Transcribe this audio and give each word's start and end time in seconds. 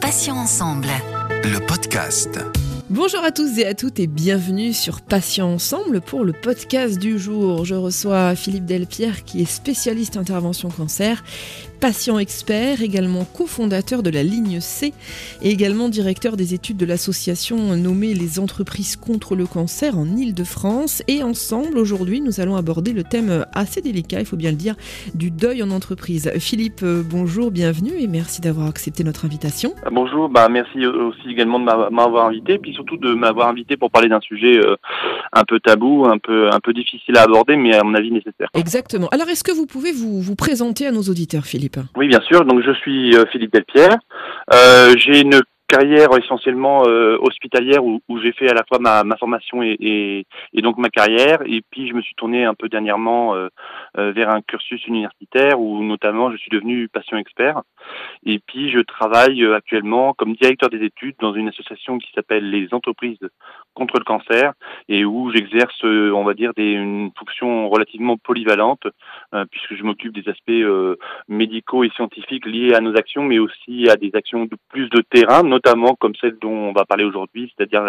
Passions 0.00 0.36
ensemble. 0.36 0.88
Le 1.44 1.64
podcast. 1.64 2.40
Bonjour 2.90 3.22
à 3.22 3.30
tous 3.30 3.58
et 3.58 3.66
à 3.66 3.74
toutes 3.74 4.00
et 4.00 4.08
bienvenue 4.08 4.72
sur 4.72 5.00
Patients 5.02 5.52
Ensemble 5.52 6.00
pour 6.00 6.24
le 6.24 6.32
podcast 6.32 6.98
du 6.98 7.18
jour. 7.18 7.64
Je 7.64 7.76
reçois 7.76 8.34
Philippe 8.34 8.64
Delpierre 8.64 9.24
qui 9.24 9.42
est 9.42 9.44
spécialiste 9.44 10.16
intervention 10.16 10.68
cancer, 10.68 11.22
patient 11.84 12.18
expert, 12.18 12.80
également 12.80 13.26
cofondateur 13.26 14.02
de 14.02 14.08
la 14.08 14.22
ligne 14.22 14.58
C 14.60 14.94
et 15.42 15.50
également 15.50 15.90
directeur 15.90 16.34
des 16.34 16.54
études 16.54 16.78
de 16.78 16.86
l'association 16.86 17.76
nommée 17.76 18.14
Les 18.14 18.40
entreprises 18.40 18.96
contre 18.96 19.36
le 19.36 19.44
cancer 19.44 19.98
en 19.98 20.06
Ile-de-France. 20.06 21.02
Et 21.08 21.22
ensemble, 21.22 21.76
aujourd'hui, 21.76 22.22
nous 22.22 22.40
allons 22.40 22.56
aborder 22.56 22.94
le 22.94 23.02
thème 23.02 23.44
assez 23.52 23.82
délicat, 23.82 24.20
il 24.20 24.24
faut 24.24 24.38
bien 24.38 24.50
le 24.50 24.56
dire, 24.56 24.76
du 25.14 25.30
deuil 25.30 25.62
en 25.62 25.70
entreprise. 25.70 26.32
Philippe, 26.38 26.80
euh, 26.82 27.02
bonjour, 27.04 27.50
bienvenue 27.50 28.00
et 28.00 28.06
merci 28.06 28.40
d'avoir 28.40 28.66
accepté 28.66 29.04
notre 29.04 29.26
invitation. 29.26 29.74
Bonjour, 29.92 30.30
bah 30.30 30.48
merci 30.50 30.86
aussi 30.86 31.28
également 31.28 31.60
de 31.60 31.66
m'avoir 31.66 32.28
invité, 32.28 32.56
puis 32.56 32.72
surtout 32.72 32.96
de 32.96 33.12
m'avoir 33.12 33.48
invité 33.48 33.76
pour 33.76 33.90
parler 33.90 34.08
d'un 34.08 34.20
sujet 34.20 34.58
euh, 34.58 34.76
un 35.34 35.44
peu 35.44 35.60
tabou, 35.60 36.06
un 36.06 36.16
peu, 36.16 36.50
un 36.50 36.60
peu 36.60 36.72
difficile 36.72 37.18
à 37.18 37.24
aborder, 37.24 37.56
mais 37.56 37.74
à 37.74 37.82
mon 37.82 37.92
avis 37.92 38.10
nécessaire. 38.10 38.48
Exactement. 38.54 39.08
Alors, 39.08 39.28
est-ce 39.28 39.44
que 39.44 39.52
vous 39.52 39.66
pouvez 39.66 39.92
vous, 39.92 40.22
vous 40.22 40.34
présenter 40.34 40.86
à 40.86 40.90
nos 40.90 41.02
auditeurs, 41.02 41.44
Philippe? 41.44 41.73
Oui, 41.96 42.08
bien 42.08 42.20
sûr. 42.22 42.44
Donc, 42.44 42.62
je 42.62 42.72
suis 42.72 43.16
euh, 43.16 43.24
Philippe 43.30 43.52
Delpierre. 43.52 43.96
Euh, 44.52 44.94
j'ai 44.96 45.20
une 45.20 45.40
carrière 45.74 46.08
essentiellement 46.16 46.84
euh, 46.86 47.18
hospitalière 47.20 47.84
où, 47.84 48.00
j'ai 48.22 48.32
fait 48.32 48.48
à 48.48 48.54
la 48.54 48.62
fois 48.68 48.78
ma, 48.78 49.02
ma 49.02 49.16
formation 49.16 49.62
et, 49.62 50.24
donc 50.54 50.78
ma 50.78 50.88
carrière. 50.88 51.40
Et 51.46 51.62
puis 51.70 51.88
je 51.88 51.94
me 51.94 52.02
suis 52.02 52.14
tourné 52.14 52.44
un 52.44 52.54
peu 52.54 52.68
dernièrement 52.68 53.34
euh, 53.34 53.48
euh, 53.98 54.12
vers 54.12 54.30
un 54.30 54.40
cursus 54.40 54.86
universitaire 54.86 55.60
où 55.60 55.82
notamment 55.82 56.30
je 56.30 56.36
suis 56.36 56.50
devenu 56.50 56.88
patient 56.88 57.18
expert. 57.18 57.62
Et 58.24 58.38
puis 58.38 58.70
je 58.70 58.80
travaille 58.80 59.44
actuellement 59.52 60.14
comme 60.14 60.34
directeur 60.34 60.70
des 60.70 60.82
études 60.84 61.16
dans 61.20 61.34
une 61.34 61.48
association 61.48 61.98
qui 61.98 62.10
s'appelle 62.14 62.48
les 62.50 62.68
entreprises 62.72 63.18
contre 63.74 63.98
le 63.98 64.04
cancer 64.04 64.52
et 64.88 65.04
où 65.04 65.30
j'exerce 65.32 65.82
on 65.82 66.24
va 66.24 66.34
dire 66.34 66.52
des, 66.54 66.70
une 66.70 67.10
fonction 67.18 67.68
relativement 67.68 68.16
polyvalente 68.16 68.86
puisque 69.50 69.74
je 69.74 69.82
m'occupe 69.82 70.14
des 70.14 70.30
aspects 70.30 70.98
médicaux 71.28 71.84
et 71.84 71.90
scientifiques 71.90 72.46
liés 72.46 72.74
à 72.74 72.80
nos 72.80 72.96
actions 72.96 73.24
mais 73.24 73.38
aussi 73.38 73.88
à 73.90 73.96
des 73.96 74.12
actions 74.14 74.44
de 74.44 74.56
plus 74.68 74.88
de 74.88 75.02
terrain 75.10 75.42
comme 75.98 76.14
celle 76.20 76.36
dont 76.40 76.50
on 76.50 76.72
va 76.72 76.84
parler 76.84 77.04
aujourd'hui, 77.04 77.52
c'est-à-dire 77.56 77.82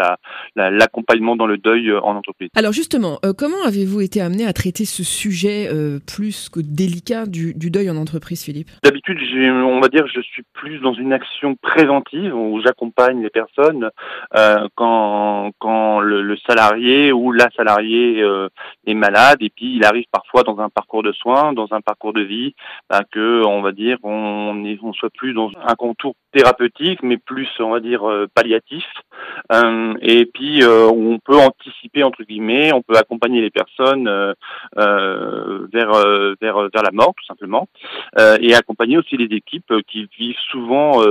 l'accompagnement 0.55 1.33
la, 1.33 1.37
dans 1.37 1.47
le 1.47 1.57
deuil 1.57 1.89
euh, 1.89 1.99
en 2.01 2.15
entreprise. 2.15 2.49
Alors 2.55 2.71
justement, 2.71 3.19
euh, 3.25 3.33
comment 3.37 3.63
avez-vous 3.65 4.01
été 4.01 4.21
amené 4.21 4.45
à 4.45 4.53
traiter 4.53 4.85
ce 4.85 5.03
sujet 5.03 5.67
euh, 5.71 5.99
plus 6.05 6.49
que 6.49 6.59
délicat 6.59 7.25
du, 7.25 7.53
du, 7.53 7.69
deuil 7.69 7.89
en 7.89 7.97
entreprise, 7.97 8.43
Philippe? 8.43 8.69
D'habitude, 8.83 9.19
on 9.35 9.79
va 9.79 9.87
dire, 9.89 10.07
je 10.07 10.21
suis 10.21 10.43
plus 10.53 10.79
dans 10.79 10.93
une 10.93 11.13
action 11.13 11.55
préventive 11.55 12.35
où 12.35 12.61
j'accompagne 12.61 13.21
les 13.21 13.29
personnes 13.29 13.89
euh, 14.35 14.67
quand, 14.75 15.51
quand 15.59 15.99
le, 15.99 16.21
le, 16.21 16.37
salarié 16.47 17.11
ou 17.11 17.31
la 17.31 17.49
salariée 17.55 18.23
est 18.85 18.93
malade 18.93 19.37
et 19.41 19.49
puis 19.49 19.75
il 19.75 19.85
arrive 19.85 20.05
parfois 20.11 20.43
dans 20.43 20.59
un 20.59 20.69
parcours 20.69 21.03
de 21.03 21.11
soins, 21.11 21.53
dans 21.53 21.67
un 21.71 21.81
parcours 21.81 22.13
de 22.13 22.21
vie, 22.21 22.53
bah, 22.89 23.01
que 23.11 23.43
on 23.45 23.61
va 23.61 23.71
dire 23.71 23.97
on, 24.03 24.63
on 24.83 24.93
soit 24.93 25.09
plus 25.09 25.33
dans 25.33 25.49
un 25.67 25.75
contour 25.75 26.15
thérapeutique, 26.35 26.99
mais 27.01 27.17
plus 27.17 27.47
on 27.59 27.71
va 27.71 27.79
dire 27.79 28.07
euh, 28.07 28.27
palliatif. 28.33 28.85
Euh, 29.51 29.93
et 30.01 30.25
puis 30.25 30.63
euh, 30.63 30.87
on 30.87 31.17
peut 31.19 31.37
anticiper 31.37 32.03
entre 32.03 32.23
guillemets, 32.23 32.73
on 32.73 32.81
peut 32.81 32.97
accompagner 32.97 33.41
les 33.41 33.49
personnes 33.49 34.09
vers 34.75 35.91
vers 36.41 36.69
vers 36.73 36.83
la 36.83 36.91
mort 36.91 37.13
tout 37.15 37.25
simplement, 37.25 37.67
et 38.41 38.53
accompagner 38.53 38.97
aussi 38.97 39.15
les 39.17 39.33
équipes 39.35 39.73
qui 39.87 40.07
vivent 40.19 40.43
souvent 40.51 41.01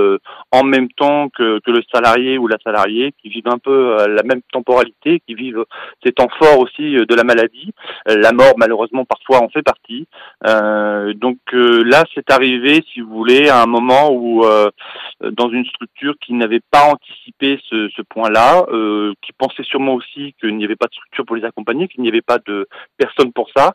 en 0.51 0.63
même 0.63 0.89
temps 0.89 1.29
que, 1.29 1.59
que 1.59 1.71
le 1.71 1.81
salarié 1.91 2.37
ou 2.37 2.47
la 2.47 2.57
salariée, 2.63 3.13
qui 3.21 3.29
vivent 3.29 3.47
un 3.47 3.57
peu 3.57 3.95
la 4.07 4.23
même 4.23 4.41
temporalité, 4.51 5.21
qui 5.25 5.33
vivent 5.33 5.65
ces 6.03 6.11
temps 6.11 6.29
forts 6.37 6.59
aussi 6.59 6.95
de 6.95 7.15
la 7.15 7.23
maladie. 7.23 7.73
La 8.05 8.31
mort 8.31 8.53
malheureusement 8.57 9.05
parfois 9.05 9.41
en 9.43 9.49
fait 9.49 9.63
partie. 9.63 10.07
donc 11.15 11.39
là 11.51 12.03
c'est 12.13 12.29
arrivé 12.31 12.83
si 12.91 13.01
vous 13.01 13.13
voulez 13.15 13.49
à 13.49 13.61
un 13.61 13.67
moment 13.67 14.11
où 14.11 14.45
dans 15.21 15.49
une 15.49 15.65
structure 15.65 16.15
qui 16.19 16.33
n'avait 16.33 16.61
pas 16.71 16.85
anticipé 16.91 17.59
ce, 17.69 17.89
ce 17.89 18.01
point-là, 18.01 18.65
euh, 18.69 19.13
qui 19.21 19.31
pensait 19.33 19.63
sûrement 19.63 19.93
aussi 19.93 20.33
qu'il 20.39 20.55
n'y 20.57 20.65
avait 20.65 20.75
pas 20.75 20.87
de 20.87 20.93
structure 20.93 21.25
pour 21.25 21.35
les 21.35 21.45
accompagner, 21.45 21.87
qu'il 21.87 22.01
n'y 22.01 22.09
avait 22.09 22.21
pas 22.21 22.39
de 22.45 22.67
personne 22.97 23.31
pour 23.33 23.49
ça, 23.55 23.73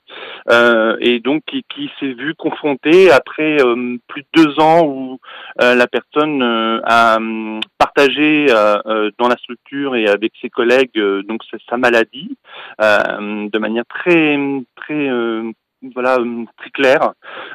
euh, 0.51 0.97
et 1.01 1.21
donc 1.21 1.43
qui, 1.47 1.65
qui 1.75 1.91
s'est 1.99 2.13
vu 2.13 2.35
confronté 2.35 3.11
après 3.11 3.61
euh, 3.61 3.97
plus 4.09 4.23
de 4.23 4.43
deux 4.43 4.61
ans 4.61 4.85
où 4.85 5.19
euh, 5.61 5.75
la 5.75 5.87
personne 5.87 6.43
euh, 6.43 6.81
a 6.85 7.17
hum, 7.17 7.61
partagé 7.79 8.47
dans 8.47 9.29
la 9.29 9.37
structure 9.37 9.97
et 9.97 10.07
avec 10.07 10.33
ses 10.41 10.49
collègues 10.49 10.99
donc 11.27 11.43
sa 11.69 11.77
maladie 11.77 12.37
de 12.79 13.59
manière 13.59 13.85
très 13.87 14.39
très 14.77 15.09
voilà 15.95 16.19
très 16.59 16.71
claire. 16.71 17.13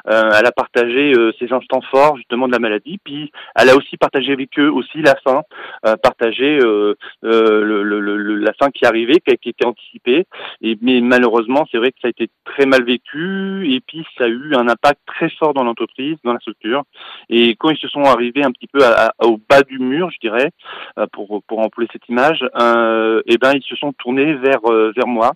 Euh, 0.09 0.31
elle 0.37 0.45
a 0.45 0.51
partagé 0.51 1.13
euh, 1.15 1.31
ses 1.39 1.51
instants 1.51 1.81
forts 1.91 2.17
justement 2.17 2.47
de 2.47 2.51
la 2.53 2.59
maladie, 2.59 2.99
puis 3.03 3.31
elle 3.55 3.69
a 3.69 3.75
aussi 3.75 3.97
partagé 3.97 4.33
avec 4.33 4.57
eux 4.59 4.69
aussi 4.69 5.01
la 5.01 5.15
fin, 5.23 5.43
euh, 5.85 5.95
partagé 5.97 6.59
euh, 6.61 6.95
euh, 7.23 7.63
le, 7.63 7.83
le, 7.83 7.99
le, 7.99 8.35
la 8.35 8.53
fin 8.53 8.69
qui 8.69 8.85
arrivait, 8.85 9.19
qui, 9.25 9.35
qui 9.37 9.49
était 9.49 9.65
anticipée. 9.65 10.25
Et 10.61 10.77
mais 10.81 11.01
malheureusement, 11.01 11.65
c'est 11.71 11.77
vrai 11.77 11.91
que 11.91 11.99
ça 12.01 12.07
a 12.07 12.09
été 12.09 12.29
très 12.45 12.65
mal 12.65 12.83
vécu, 12.83 13.73
et 13.73 13.81
puis 13.81 14.05
ça 14.17 14.25
a 14.25 14.27
eu 14.27 14.55
un 14.55 14.67
impact 14.67 15.01
très 15.05 15.29
fort 15.29 15.53
dans 15.53 15.63
l'entreprise, 15.63 16.17
dans 16.23 16.33
la 16.33 16.39
structure. 16.39 16.83
Et 17.29 17.55
quand 17.55 17.69
ils 17.69 17.77
se 17.79 17.87
sont 17.87 18.03
arrivés 18.03 18.43
un 18.43 18.51
petit 18.51 18.67
peu 18.67 18.83
à, 18.83 19.07
à, 19.07 19.25
au 19.25 19.39
bas 19.49 19.61
du 19.61 19.79
mur, 19.79 20.09
je 20.11 20.19
dirais, 20.19 20.51
pour 21.13 21.43
pour 21.47 21.59
employer 21.59 21.89
cette 21.91 22.07
image, 22.09 22.41
et 22.43 23.33
eh 23.33 23.37
ben 23.37 23.53
ils 23.53 23.63
se 23.63 23.75
sont 23.75 23.93
tournés 23.93 24.33
vers 24.33 24.61
vers 24.95 25.07
moi 25.07 25.31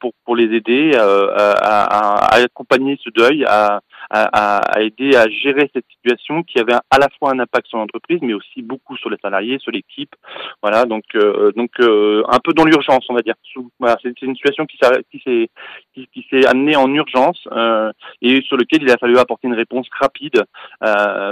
pour 0.00 0.12
pour 0.24 0.36
les 0.36 0.54
aider 0.54 0.94
à, 0.96 1.93
à 1.93 1.93
à, 1.94 2.34
accompagner 2.34 2.98
ce 3.02 3.10
deuil, 3.10 3.44
à, 3.44 3.80
à, 4.10 4.80
aider 4.80 5.16
à 5.16 5.28
gérer 5.28 5.70
cette 5.74 5.86
situation 5.90 6.42
qui 6.42 6.58
avait 6.58 6.74
à 6.74 6.98
la 6.98 7.08
fois 7.18 7.32
un 7.32 7.38
impact 7.38 7.68
sur 7.68 7.78
l'entreprise, 7.78 8.18
mais 8.22 8.34
aussi 8.34 8.62
beaucoup 8.62 8.96
sur 8.96 9.10
les 9.10 9.16
salariés, 9.22 9.58
sur 9.58 9.72
l'équipe. 9.72 10.14
Voilà, 10.62 10.84
donc 10.84 11.04
euh, 11.14 11.52
donc 11.52 11.70
euh, 11.80 12.22
un 12.28 12.38
peu 12.38 12.52
dans 12.52 12.64
l'urgence, 12.64 13.04
on 13.08 13.14
va 13.14 13.22
dire. 13.22 13.34
Voilà, 13.78 13.96
c'est 14.02 14.20
une 14.22 14.34
situation 14.34 14.66
qui 14.66 14.78
s'est 14.78 15.48
qui, 15.94 16.08
qui 16.12 16.26
s'est 16.30 16.46
amenée 16.46 16.76
en 16.76 16.92
urgence 16.92 17.38
euh, 17.52 17.92
et 18.22 18.42
sur 18.42 18.56
lequel 18.56 18.82
il 18.82 18.90
a 18.90 18.98
fallu 18.98 19.18
apporter 19.18 19.48
une 19.48 19.54
réponse 19.54 19.86
rapide 20.00 20.44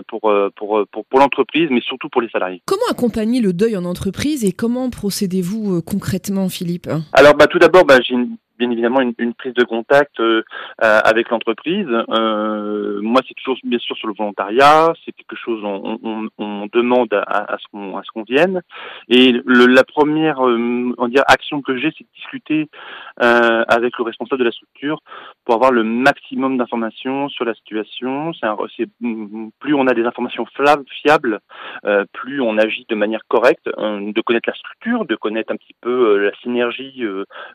pour, 0.09 0.33
pour 0.57 0.85
pour 0.91 1.05
pour 1.07 1.21
l'entreprise, 1.21 1.69
mais 1.71 1.81
surtout 1.81 2.09
pour 2.09 2.23
les 2.23 2.29
salariés. 2.31 2.63
Comment 2.67 2.83
accompagner 2.91 3.41
le 3.41 3.53
deuil 3.53 3.77
en 3.77 3.85
entreprise 3.85 4.45
et 4.45 4.53
comment 4.53 4.91
procédez-vous 4.91 5.83
concrètement, 5.83 6.49
Philippe? 6.49 6.89
Alors, 7.13 7.35
bah, 7.35 7.47
tout 7.47 7.59
d'abord, 7.59 7.85
bah, 7.85 7.99
j'ai 8.03 8.15
une 8.15 8.37
bien 8.63 8.71
évidemment 8.71 9.01
une, 9.01 9.35
prise 9.35 9.55
de 9.55 9.65
contact 9.65 10.21
euh, 10.21 10.43
avec 10.79 11.31
l'entreprise. 11.31 11.89
Euh, 11.89 13.01
moi, 13.03 13.21
c'est 13.27 13.35
toujours 13.35 13.59
bien 13.65 13.79
sûr 13.79 13.97
sur 13.97 14.07
le 14.07 14.15
volontariat. 14.17 14.93
C'est 15.05 15.13
quelque 15.13 15.37
chose 15.37 15.61
on, 15.65 16.69
demande 16.73 17.13
à, 17.13 17.57
ce 17.59 17.67
qu'on 17.73 17.97
à 17.97 18.03
ce 18.05 18.11
qu'on 18.13 18.23
vienne. 18.23 18.63
Et 19.09 19.33
le, 19.45 19.67
la 19.67 19.85
première 19.85 20.47
euh, 20.47 20.95
on 20.99 21.11
action 21.27 21.61
que 21.61 21.77
j'ai, 21.77 21.93
c'est 21.97 22.05
de 22.05 22.09
discuter 22.15 22.69
euh, 23.23 23.65
avec 23.69 23.99
le 23.99 24.05
responsable 24.05 24.41
de 24.41 24.45
la 24.45 24.53
structure 24.53 25.01
pour 25.45 25.57
avoir 25.57 25.73
le 25.73 25.83
maximum 25.83 26.57
d'informations 26.57 27.29
sur 27.29 27.45
la 27.45 27.55
situation. 27.55 28.33
C'est 28.77 28.89
plus 29.59 29.75
on 29.75 29.87
a 29.87 29.95
des 29.95 30.05
informations 30.05 30.47
fiables, 31.03 31.41
euh, 31.85 32.05
plus 32.13 32.41
on 32.41 32.59
agit 32.59 32.87
de 32.89 32.95
manière 32.95 33.23
correcte, 33.29 33.67
de 33.67 34.21
connaître 34.21 34.49
la 34.49 34.55
structure, 34.55 35.05
de 35.05 35.17
connaître 35.17 35.53
un 35.53 35.57
petit 35.57 35.75
peu 35.81 36.19
la 36.19 36.33
synergie 36.43 37.03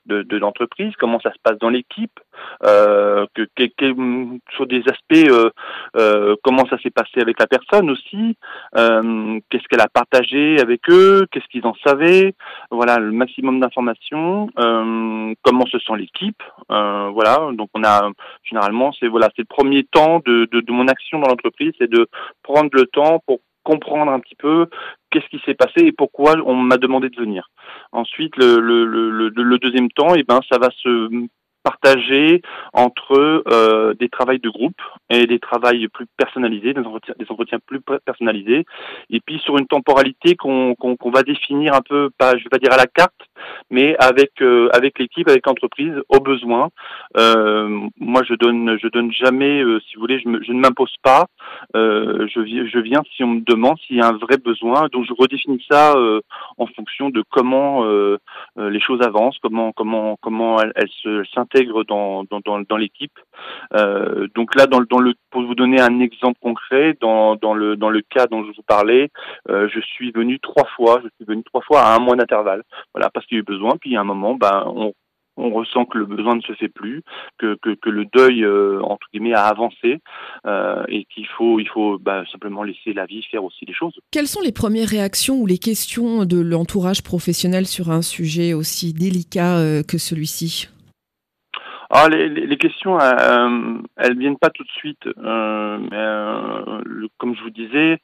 de 0.06 0.38
l'entreprise 0.38 0.94
comment 1.00 1.20
ça 1.20 1.32
se 1.32 1.40
passe 1.42 1.58
dans 1.60 1.70
l'équipe, 1.70 2.20
euh, 2.64 3.26
que, 3.34 3.48
sur 4.54 4.68
des 4.68 4.84
aspects, 4.88 5.30
euh, 5.30 5.50
euh, 5.96 6.36
comment 6.44 6.66
ça 6.68 6.78
s'est 6.80 6.90
passé 6.90 7.22
avec 7.22 7.40
la 7.40 7.48
personne 7.48 7.90
aussi, 7.90 8.38
qu'est-ce 8.74 9.68
qu'elle 9.70 9.82
a 9.82 9.88
partagé 9.88 10.60
avec 10.60 10.90
eux, 10.90 11.26
qu'est-ce 11.32 11.48
qu'ils 11.48 11.66
en 11.66 11.76
savaient, 11.86 12.36
voilà, 12.72 12.98
le 12.98 13.12
maximum 13.12 13.60
d'informations, 13.60 14.50
comment 14.56 15.66
se 15.68 15.80
sent 15.80 15.96
l'équipe, 15.98 16.42
voilà, 16.70 17.50
donc 17.54 17.70
on 17.74 17.84
a 17.84 18.10
généralement 18.44 18.92
c'est 19.00 19.08
voilà 19.08 19.30
le 19.38 19.46
premier 19.46 19.84
temps 19.84 20.20
de, 20.26 20.46
de 20.46 20.72
mon 20.72 20.88
action 20.88 21.20
dans 21.20 21.28
l'entreprise, 21.28 21.74
c'est 21.80 21.90
de 21.90 22.08
prendre 22.44 22.70
le 22.74 22.86
temps 22.86 23.22
pour 23.26 23.40
comprendre 23.68 24.12
un 24.12 24.20
petit 24.22 24.36
peu 24.36 24.68
qu'est-ce 25.10 25.28
qui 25.28 25.42
s'est 25.46 25.54
passé 25.54 25.82
et 25.86 25.92
pourquoi 25.92 26.36
on 26.46 26.56
m'a 26.56 26.78
demandé 26.78 27.10
de 27.10 27.20
venir. 27.20 27.50
Ensuite, 27.92 28.36
le, 28.38 28.60
le, 28.60 29.60
deuxième 29.60 29.90
temps, 29.90 30.16
et 30.16 30.20
eh 30.20 30.24
ben, 30.24 30.40
ça 30.50 30.58
va 30.58 30.70
se 30.72 31.28
partager 31.68 32.42
entre 32.72 33.44
euh, 33.52 33.94
des 33.96 34.08
travails 34.08 34.40
de 34.40 34.50
groupe 34.50 34.82
et 35.10 35.28
des 35.28 35.40
travails 35.40 35.90
plus 35.90 36.06
personnalisés, 36.16 36.74
des 36.74 36.86
entretiens, 37.30 37.60
plus 37.66 37.82
personnalisés, 38.06 38.64
et 39.10 39.20
puis 39.20 39.40
sur 39.40 39.58
une 39.58 39.68
temporalité 39.68 40.36
qu'on 40.38 40.76
va 41.14 41.24
définir 41.24 41.74
un 41.74 41.82
peu, 41.82 42.10
pas, 42.18 42.38
je 42.38 42.44
vais 42.44 42.50
pas 42.50 42.58
dire 42.58 42.72
à 42.72 42.78
la 42.78 42.88
carte, 42.88 43.22
mais 43.70 43.98
avec 44.00 44.42
euh, 44.42 44.70
avec 44.74 44.98
l'équipe, 44.98 45.28
avec 45.28 45.46
l'entreprise, 45.46 45.94
au 46.08 46.20
besoin. 46.22 46.70
Euh, 47.18 47.68
moi, 48.00 48.22
je 48.28 48.36
donne 48.36 48.78
je 48.82 48.88
donne 48.88 49.12
jamais, 49.12 49.62
si 49.86 49.96
vous 49.96 50.02
voulez, 50.02 50.20
je, 50.20 50.30
ne 50.30 50.60
m'impose 50.60 50.96
pas. 51.04 51.26
Je, 51.74 52.68
je 52.74 52.80
viens 52.80 53.02
si 53.14 53.24
on 53.24 53.34
me 53.36 53.42
demande 53.42 53.78
s'il 53.86 53.98
y 53.98 54.02
a 54.02 54.08
un 54.08 54.18
vrai 54.18 54.38
besoin. 54.38 54.88
Donc, 54.94 55.06
je 55.06 55.14
redéfinis 55.18 55.66
ça 55.70 55.96
en 56.58 56.68
fonction 56.68 57.10
de 57.10 57.24
comment 57.30 57.84
les 58.58 58.80
choses 58.80 59.02
avancent, 59.02 59.38
comment 59.40 59.72
comment 59.72 60.18
comment 60.22 60.60
elles, 60.62 60.74
elles 60.76 61.26
s'intègrent 61.34 61.84
dans 61.86 62.24
dans, 62.26 62.40
dans, 62.46 62.62
dans 62.62 62.78
l'équipe. 62.78 63.18
donc 64.36 64.56
là, 64.56 64.68
dans, 64.68 64.82
dans 64.82 65.00
le 65.00 65.14
pour 65.30 65.44
vous 65.44 65.56
donner 65.56 65.80
un 65.80 66.00
exemple 66.00 66.40
concret, 66.42 66.98
dans 67.02 67.36
dans 67.36 67.54
le 67.54 67.76
dans 67.76 67.90
le 67.90 68.02
cas 68.02 68.28
dont 68.28 68.44
je 68.44 68.52
vous 68.56 68.64
parlais, 68.66 69.10
je 69.48 69.80
suis 69.80 70.12
venu 70.12 70.40
trois 70.40 70.68
fois. 70.76 71.00
Je 71.04 71.10
suis 71.16 71.26
venu 71.26 71.44
trois 71.44 71.62
fois 71.62 71.82
à 71.82 71.96
un 71.96 72.00
mois 72.00 72.16
d'intervalle. 72.16 72.64
Voilà, 72.94 73.10
parce 73.10 73.26
qu'il 73.26 73.38
y 73.38 73.40
a 73.40 73.42
eu 73.42 73.44
besoin. 73.44 73.78
Puis 73.80 73.96
à 73.96 74.02
un 74.02 74.04
moment, 74.04 74.36
ben, 74.36 74.64
on, 74.66 74.94
on 75.38 75.52
ressent 75.52 75.86
que 75.86 75.98
le 75.98 76.06
besoin 76.06 76.36
ne 76.36 76.42
se 76.42 76.54
fait 76.54 76.68
plus, 76.68 77.04
que, 77.38 77.58
que, 77.62 77.90
le 77.90 78.06
deuil 78.06 78.44
euh, 78.44 78.82
entre 78.84 79.08
guillemets 79.14 79.34
a 79.34 79.46
avancé 79.46 80.00
euh, 80.46 80.84
et 80.90 81.06
qu'il 81.06 81.28
faut 81.28 81.60
il 81.60 81.68
faut 81.70 81.98
bah, 82.00 82.24
simplement 82.32 82.64
laisser 82.64 82.94
la 82.94 83.06
vie 83.06 83.24
faire 83.30 83.44
aussi 83.44 83.66
les 83.66 83.74
choses. 83.74 83.94
Quelles 84.12 84.28
sont 84.28 84.42
les 84.42 84.52
premières 84.52 84.90
réactions 84.90 85.36
ou 85.36 85.46
les 85.46 85.58
questions 85.58 86.26
de 86.26 86.40
l'entourage 86.40 87.04
professionnel 87.04 87.66
sur 87.66 87.92
un 87.92 88.02
sujet 88.02 88.54
aussi 88.54 88.94
délicat 88.94 89.58
euh, 89.58 89.84
que 89.84 89.98
celui-ci? 89.98 90.70
Ah, 91.90 92.10
les, 92.10 92.28
les, 92.28 92.58
questions, 92.58 93.00
euh, 93.00 93.78
elles 93.96 94.18
viennent 94.18 94.38
pas 94.38 94.50
tout 94.50 94.64
de 94.64 94.70
suite. 94.72 95.08
Euh, 95.08 95.78
mais, 95.80 95.98
euh, 95.98 97.08
comme 97.18 97.34
je 97.34 97.42
vous 97.42 97.50
disais, 97.50 98.00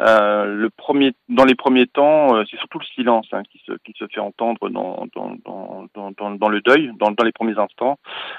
euh, 0.00 0.44
le 0.46 0.70
premier, 0.70 1.14
dans 1.28 1.44
les 1.44 1.56
premiers 1.56 1.88
temps, 1.88 2.36
euh, 2.36 2.44
c'est 2.48 2.56
surtout 2.58 2.78
le 2.78 2.84
silence 2.84 3.26
hein, 3.32 3.42
qui, 3.50 3.60
se, 3.66 3.72
qui 3.84 3.92
se 3.98 4.06
fait 4.06 4.20
entendre 4.20 4.68
dans, 4.68 5.06
dans, 5.14 5.34
dans, 5.44 6.30
dans, 6.30 6.48
le 6.48 6.60
deuil, 6.60 6.92
dans, 6.98 7.10
dans 7.10 7.24
les 7.24 7.32
premiers 7.32 7.58
instants. 7.58 7.98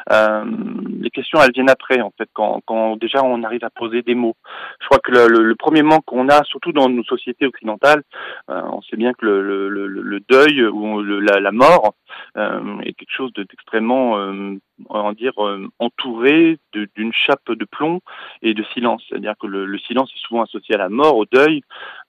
les 0.09 1.09
questions, 1.09 1.39
elles 1.41 1.51
viennent 1.51 1.69
après, 1.69 1.99
en 1.99 2.13
fait, 2.17 2.29
quand, 2.33 2.61
quand 2.65 2.95
déjà 2.95 3.21
on 3.23 3.43
arrive 3.43 3.65
à 3.65 3.69
poser 3.69 4.01
des 4.01 4.15
mots. 4.15 4.35
Je 4.79 4.85
crois 4.85 4.99
que 4.99 5.11
le, 5.11 5.27
le, 5.27 5.55
premier 5.55 5.81
manque 5.81 6.05
qu'on 6.05 6.29
a, 6.29 6.43
surtout 6.45 6.71
dans 6.71 6.87
nos 6.87 7.03
sociétés 7.03 7.45
occidentales, 7.45 8.03
on 8.47 8.81
sait 8.83 8.97
bien 8.97 9.13
que 9.13 9.25
le, 9.25 9.41
le, 9.69 9.87
le 9.87 10.19
deuil 10.29 10.65
ou 10.65 11.01
la, 11.01 11.39
la, 11.39 11.51
mort 11.51 11.95
est 12.35 12.93
quelque 12.93 13.15
chose 13.15 13.33
d'extrêmement 13.33 14.17
en 14.89 15.13
dire 15.13 15.33
euh, 15.37 15.67
entouré 15.79 16.57
d'une 16.73 17.13
chape 17.13 17.49
de 17.49 17.65
plomb 17.65 18.01
et 18.41 18.53
de 18.53 18.63
silence. 18.73 19.03
C'est-à-dire 19.07 19.33
que 19.39 19.47
le, 19.47 19.77
silence 19.79 20.11
est 20.15 20.27
souvent 20.27 20.43
associé 20.43 20.75
à 20.75 20.79
la 20.79 20.89
mort, 20.89 21.17
au 21.17 21.25
deuil. 21.25 21.61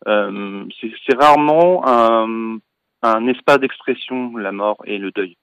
Euh, 0.09 0.65
c'est 0.81 1.17
rarement 1.17 1.87
un, 1.87 2.59
un 3.03 3.27
espace 3.29 3.61
d'expression, 3.61 4.37
la 4.37 4.53
mort 4.53 4.79
et 4.85 4.99
le 4.99 5.11
deuil, 5.11 5.37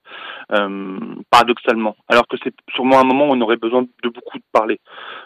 euh, 0.52 1.00
paradoxalement. 1.30 1.96
Alors 2.08 2.28
que 2.28 2.38
c'est 2.44 2.56
sûrement 2.74 3.00
un 3.00 3.06
moment 3.06 3.28
où 3.28 3.34
on 3.34 3.42
aurait 3.42 3.58
besoin 3.58 3.84
de 3.84 4.10
beaucoup 4.10 4.38
de 4.38 4.44
parler. 4.52 4.80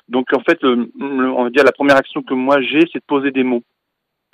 Donc 0.07 0.27
en 0.33 0.41
fait, 0.41 0.59
on 0.63 1.43
va 1.43 1.49
dire 1.49 1.63
la 1.63 1.71
première 1.71 1.97
action 1.97 2.21
que 2.21 2.33
moi 2.33 2.61
j'ai, 2.61 2.81
c'est 2.91 2.99
de 2.99 3.05
poser 3.07 3.31
des 3.31 3.43
mots 3.43 3.63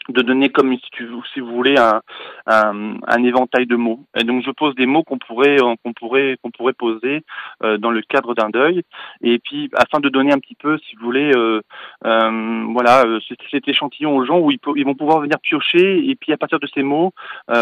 de 0.09 0.21
donner 0.21 0.50
comme 0.50 0.73
si, 0.75 0.89
tu, 0.91 1.07
si 1.33 1.39
vous 1.39 1.53
voulez 1.53 1.77
un, 1.77 2.01
un, 2.47 2.95
un, 3.07 3.23
éventail 3.23 3.65
de 3.65 3.75
mots. 3.75 4.00
Et 4.17 4.23
donc 4.23 4.44
je 4.44 4.51
pose 4.51 4.75
des 4.75 4.85
mots 4.85 5.03
qu'on 5.03 5.17
pourrait 5.17 5.57
qu'on 5.83 5.94
pourrait 5.94 6.38
qu'on 6.41 6.51
pourrait 6.51 6.73
poser 6.73 7.23
euh, 7.63 7.77
dans 7.77 7.91
le 7.91 8.01
cadre 8.01 8.33
d'un 8.35 8.50
deuil. 8.50 8.83
Et 9.21 9.39
puis 9.39 9.69
afin 9.75 10.00
de 10.00 10.09
donner 10.09 10.33
un 10.33 10.39
petit 10.39 10.55
peu, 10.55 10.77
si 10.79 10.95
vous 10.95 11.05
voulez, 11.05 11.31
euh, 11.35 11.61
euh, 12.05 12.65
voilà, 12.73 13.05
euh, 13.05 13.19
cet 13.51 13.67
échantillon 13.67 14.15
aux 14.15 14.25
gens 14.25 14.39
où 14.39 14.51
ils, 14.51 14.59
ils, 14.75 14.85
vont 14.85 14.95
pouvoir 14.95 15.21
venir 15.21 15.38
piocher 15.41 16.09
et 16.09 16.15
puis 16.15 16.33
à 16.33 16.38
partir 16.38 16.59
de 16.59 16.67
ces 16.73 16.83
mots 16.83 17.11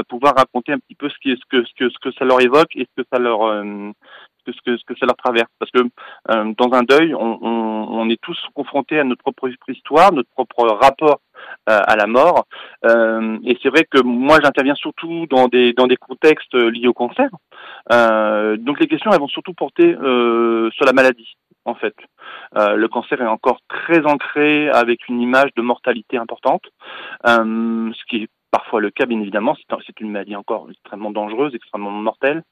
pouvoir 0.09 0.35
raconter 0.35 0.71
un 0.71 0.79
petit 0.79 0.95
peu 0.95 1.09
ce, 1.09 1.17
qui, 1.19 1.31
ce 1.31 1.45
que 1.49 1.63
ce 1.63 1.73
que 1.77 1.89
ce 1.89 1.99
que 1.99 2.11
ça 2.11 2.25
leur 2.25 2.41
évoque 2.41 2.75
et 2.75 2.85
ce 2.85 3.01
que 3.01 3.07
ça 3.11 3.19
leur 3.19 3.63
que, 4.43 4.77
ce 4.77 4.83
que 4.85 4.97
ça 4.97 5.05
leur 5.05 5.15
traverse. 5.15 5.49
Parce 5.59 5.71
que 5.71 5.81
dans 6.27 6.73
un 6.73 6.83
deuil, 6.83 7.13
on, 7.15 7.39
on, 7.41 8.09
est 8.09 8.21
tous 8.21 8.37
confrontés 8.53 8.99
à 8.99 9.03
notre 9.03 9.21
propre 9.21 9.49
histoire, 9.67 10.11
notre 10.11 10.29
propre 10.29 10.65
rapport 10.67 11.21
euh, 11.69 11.79
à 11.85 11.95
la 11.95 12.07
mort. 12.07 12.45
Euh, 12.85 13.37
et 13.45 13.57
c'est 13.61 13.69
vrai 13.69 13.85
que 13.89 14.01
moi, 14.01 14.39
j'interviens 14.43 14.75
surtout 14.75 15.25
dans 15.27 15.47
des 15.47 15.73
dans 15.73 15.87
des 15.87 15.97
contextes 15.97 16.53
liés 16.53 16.87
au 16.87 16.93
cancer. 16.93 17.29
Euh, 17.91 18.57
donc 18.57 18.79
les 18.79 18.87
questions, 18.87 19.11
elles 19.11 19.19
vont 19.19 19.27
surtout 19.27 19.53
porter 19.53 19.93
sur 19.93 20.85
la 20.85 20.93
maladie 20.93 21.35
en 21.65 21.75
fait. 21.75 21.95
Euh, 22.57 22.75
le 22.75 22.87
cancer 22.87 23.21
est 23.21 23.27
encore 23.27 23.59
très 23.67 24.05
ancré 24.05 24.69
avec 24.69 25.07
une 25.07 25.21
image 25.21 25.51
de 25.55 25.61
mortalité 25.61 26.17
importante, 26.17 26.63
euh, 27.27 27.91
ce 27.93 28.05
qui 28.09 28.23
est 28.23 28.29
parfois 28.51 28.81
le 28.81 28.91
cas, 28.91 29.05
bien 29.05 29.19
évidemment. 29.19 29.55
C'est 29.85 29.99
une 30.01 30.11
maladie 30.11 30.35
encore 30.35 30.67
extrêmement 30.69 31.11
dangereuse, 31.11 31.55
extrêmement 31.55 31.91
mortelle, 31.91 32.43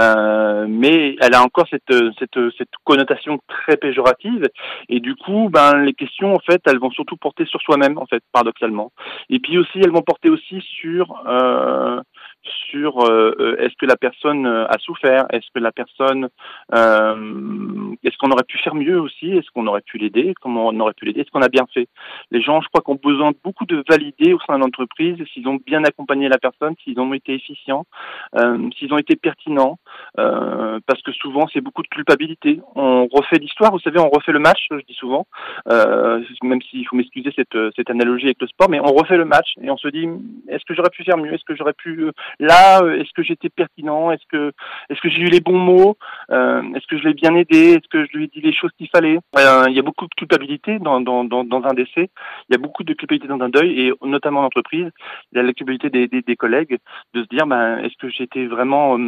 euh, 0.00 0.66
mais 0.68 1.16
elle 1.20 1.34
a 1.34 1.42
encore 1.42 1.66
cette, 1.70 1.94
cette, 2.18 2.38
cette 2.58 2.68
connotation 2.84 3.38
très 3.48 3.76
péjorative. 3.76 4.48
Et 4.88 5.00
du 5.00 5.14
coup, 5.14 5.48
ben 5.50 5.78
les 5.78 5.94
questions, 5.94 6.34
en 6.34 6.40
fait, 6.40 6.60
elles 6.66 6.78
vont 6.78 6.90
surtout 6.90 7.16
porter 7.16 7.46
sur 7.46 7.60
soi-même, 7.62 7.98
en 7.98 8.06
fait, 8.06 8.22
paradoxalement. 8.32 8.92
Et 9.30 9.38
puis 9.38 9.56
aussi, 9.58 9.78
elles 9.78 9.92
vont 9.92 10.02
porter 10.02 10.28
aussi 10.28 10.60
sur 10.60 11.22
euh, 11.26 12.00
sur 12.70 13.04
euh, 13.04 13.34
euh, 13.38 13.56
est-ce 13.58 13.74
que 13.76 13.86
la 13.86 13.96
personne 13.96 14.46
euh, 14.46 14.66
a 14.66 14.78
souffert, 14.78 15.26
est-ce 15.30 15.46
que 15.54 15.60
la 15.60 15.72
personne, 15.72 16.28
est-ce 16.72 18.16
qu'on 18.18 18.30
aurait 18.30 18.44
pu 18.44 18.58
faire 18.58 18.74
mieux 18.74 19.00
aussi, 19.00 19.30
est-ce 19.30 19.50
qu'on 19.52 19.66
aurait 19.66 19.82
pu 19.82 19.98
l'aider, 19.98 20.34
comment 20.40 20.68
on 20.68 20.80
aurait 20.80 20.94
pu 20.94 21.04
l'aider, 21.06 21.20
est-ce 21.20 21.30
qu'on 21.30 21.42
a 21.42 21.48
bien 21.48 21.66
fait? 21.72 21.88
Les 22.30 22.42
gens, 22.42 22.60
je 22.60 22.68
crois, 22.68 22.82
ont 22.86 22.98
besoin 23.02 23.32
beaucoup 23.42 23.64
de 23.64 23.82
valider 23.88 24.32
au 24.32 24.40
sein 24.40 24.56
de 24.56 24.60
l'entreprise 24.60 25.16
s'ils 25.32 25.48
ont 25.48 25.58
bien 25.64 25.84
accompagné 25.84 26.28
la 26.28 26.38
personne, 26.38 26.74
s'ils 26.82 26.98
ont 27.00 27.12
été 27.14 27.34
efficients, 27.34 27.84
s'ils 28.76 28.92
ont 28.92 28.98
été 28.98 29.16
pertinents, 29.16 29.78
parce 30.16 31.02
que 31.02 31.12
souvent 31.12 31.46
c'est 31.52 31.60
beaucoup 31.60 31.82
de 31.82 31.88
culpabilité. 31.88 32.60
On 32.74 33.06
refait 33.06 33.36
l'histoire, 33.36 33.72
vous 33.72 33.80
savez, 33.80 33.98
on 33.98 34.10
refait 34.10 34.32
le 34.32 34.38
match, 34.38 34.66
je 34.70 34.84
dis 34.86 34.94
souvent, 34.94 35.26
même 35.70 36.62
s'il 36.62 36.86
faut 36.86 36.96
m'excuser 36.96 37.32
cette, 37.34 37.56
cette 37.76 37.90
analogie 37.90 38.26
avec 38.26 38.40
le 38.40 38.48
sport, 38.48 38.68
mais 38.68 38.80
on 38.80 38.92
refait 38.92 39.16
le 39.16 39.24
match 39.24 39.54
et 39.62 39.70
on 39.70 39.76
se 39.76 39.88
dit, 39.88 40.08
est-ce 40.48 40.64
que 40.64 40.74
j'aurais 40.74 40.90
pu 40.90 41.04
faire 41.04 41.16
mieux, 41.16 41.32
est-ce 41.32 41.44
que 41.44 41.56
j'aurais 41.56 41.72
pu 41.72 42.10
Là, 42.40 42.82
euh, 42.82 43.00
est-ce 43.00 43.12
que 43.14 43.22
j'étais 43.22 43.48
pertinent? 43.48 44.10
Est-ce 44.10 44.24
que 44.28 44.52
est-ce 44.90 45.00
que 45.00 45.08
j'ai 45.08 45.20
eu 45.20 45.28
les 45.28 45.40
bons 45.40 45.58
mots? 45.58 45.96
Euh, 46.30 46.62
Est-ce 46.74 46.86
que 46.86 46.98
je 46.98 47.04
l'ai 47.04 47.14
bien 47.14 47.34
aidé? 47.34 47.72
Est-ce 47.72 47.88
que 47.88 48.04
je 48.04 48.16
lui 48.16 48.24
ai 48.24 48.26
dit 48.28 48.40
les 48.40 48.52
choses 48.52 48.70
qu'il 48.76 48.88
fallait? 48.88 49.18
Euh, 49.38 49.64
Il 49.68 49.74
y 49.74 49.78
a 49.78 49.82
beaucoup 49.82 50.06
de 50.06 50.14
culpabilité 50.14 50.78
dans, 50.78 51.00
dans, 51.00 51.24
dans, 51.24 51.62
un 51.64 51.74
décès. 51.74 52.10
Il 52.48 52.52
y 52.52 52.54
a 52.54 52.58
beaucoup 52.58 52.84
de 52.84 52.92
culpabilité 52.94 53.28
dans 53.28 53.40
un 53.40 53.48
deuil 53.48 53.80
et 53.80 53.92
notamment 54.02 54.40
en 54.40 54.44
entreprise. 54.44 54.90
Il 55.32 55.36
y 55.36 55.40
a 55.40 55.42
la 55.42 55.52
culpabilité 55.52 55.90
des, 55.90 56.08
des, 56.08 56.22
des 56.22 56.36
collègues 56.36 56.78
de 57.14 57.22
se 57.22 57.28
dire 57.28 57.46
ben 57.46 57.78
est-ce 57.78 57.96
que 57.98 58.08
j'étais 58.08 58.46
vraiment 58.46 58.98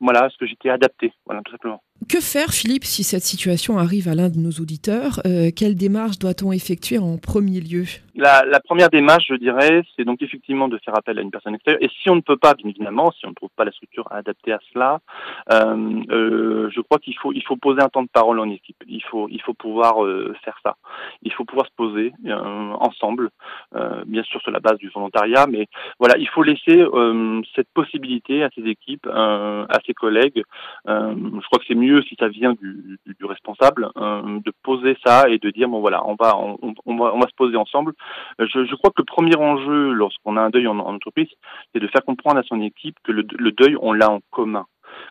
voilà 0.00 0.26
est-ce 0.26 0.36
que 0.36 0.46
j'étais 0.46 0.70
adapté? 0.70 1.12
Voilà 1.26 1.42
tout 1.42 1.52
simplement. 1.52 1.80
Que 2.08 2.20
faire, 2.20 2.50
Philippe, 2.50 2.84
si 2.84 3.04
cette 3.04 3.22
situation 3.22 3.78
arrive 3.78 4.08
à 4.08 4.14
l'un 4.14 4.28
de 4.28 4.38
nos 4.38 4.50
auditeurs 4.50 5.20
euh, 5.26 5.50
Quelle 5.54 5.76
démarche 5.76 6.18
doit-on 6.18 6.50
effectuer 6.50 6.98
en 6.98 7.16
premier 7.16 7.60
lieu? 7.60 7.84
La, 8.16 8.44
la, 8.44 8.60
première 8.60 8.88
démarche, 8.88 9.26
je 9.28 9.34
dirais, 9.34 9.82
c'est 9.96 10.04
donc 10.04 10.20
effectivement 10.20 10.68
de 10.68 10.78
faire 10.78 10.96
appel 10.96 11.18
à 11.18 11.22
une 11.22 11.30
personne 11.30 11.54
extérieure. 11.54 11.82
Et 11.82 11.90
si 12.02 12.10
on 12.10 12.16
ne 12.16 12.20
peut 12.20 12.36
pas, 12.36 12.54
bien 12.54 12.68
évidemment, 12.68 13.12
si 13.12 13.24
on 13.26 13.30
ne 13.30 13.34
trouve 13.34 13.50
pas 13.56 13.64
la 13.64 13.72
structure 13.72 14.10
adaptée 14.10 14.52
à 14.52 14.58
cela, 14.72 15.00
euh, 15.52 16.02
euh, 16.10 16.70
je 16.74 16.80
crois 16.80 16.98
qu'il 16.98 17.16
faut 17.18 17.32
il 17.32 17.42
faut 17.42 17.56
poser 17.56 17.80
un 17.80 17.88
temps 17.88 18.02
de 18.02 18.08
parole 18.08 18.40
en 18.40 18.50
équipe. 18.50 18.82
Il 18.88 19.02
faut 19.04 19.28
il 19.30 19.40
faut 19.40 19.54
pouvoir 19.54 19.94
faire 20.44 20.58
ça. 20.62 20.76
Il 21.22 21.32
faut 21.32 21.44
pouvoir 21.44 21.66
se 21.66 21.72
poser 21.76 22.12
euh, 22.26 22.72
ensemble, 22.80 23.30
euh, 23.74 24.02
bien 24.06 24.22
sûr 24.22 24.40
sur 24.40 24.50
la 24.50 24.60
base 24.60 24.78
du 24.78 24.88
volontariat, 24.88 25.46
mais 25.48 25.68
voilà, 25.98 26.16
il 26.18 26.28
faut 26.28 26.42
laisser 26.42 26.84
cette 27.54 27.68
possibilité 27.74 28.42
à 28.42 28.50
ses 28.54 28.62
équipes, 28.62 29.06
à 29.06 29.78
ses 29.86 29.94
collègues. 29.94 30.42
je 30.86 31.46
crois 31.46 31.58
que 31.58 31.64
c'est 31.68 31.74
mieux 31.74 32.02
si 32.02 32.16
ça 32.18 32.28
vient 32.28 32.52
du, 32.52 32.98
du, 33.06 33.14
du 33.14 33.24
responsable, 33.24 33.88
de 33.96 34.52
poser 34.62 34.96
ça 35.04 35.28
et 35.28 35.38
de 35.38 35.50
dire 35.50 35.68
bon 35.68 35.80
voilà, 35.80 36.04
on 36.06 36.14
va 36.14 36.36
on, 36.36 36.74
on 36.86 36.96
va 36.96 37.14
on 37.14 37.18
va 37.18 37.28
se 37.28 37.34
poser 37.34 37.56
ensemble 37.56 37.92
je, 38.38 38.64
je, 38.64 38.74
crois 38.74 38.90
que 38.90 39.02
le 39.02 39.04
premier 39.04 39.36
enjeu 39.36 39.92
lorsqu'on 39.92 40.36
a 40.36 40.40
un 40.42 40.50
deuil 40.50 40.66
en, 40.66 40.78
en 40.78 40.94
entreprise, 40.94 41.28
c'est 41.72 41.80
de 41.80 41.88
faire 41.88 42.04
comprendre 42.04 42.38
à 42.38 42.42
son 42.42 42.60
équipe 42.60 42.96
que 43.04 43.12
le, 43.12 43.24
le 43.38 43.52
deuil, 43.52 43.76
on 43.80 43.92
l'a 43.92 44.10
en 44.10 44.20
commun. 44.30 44.66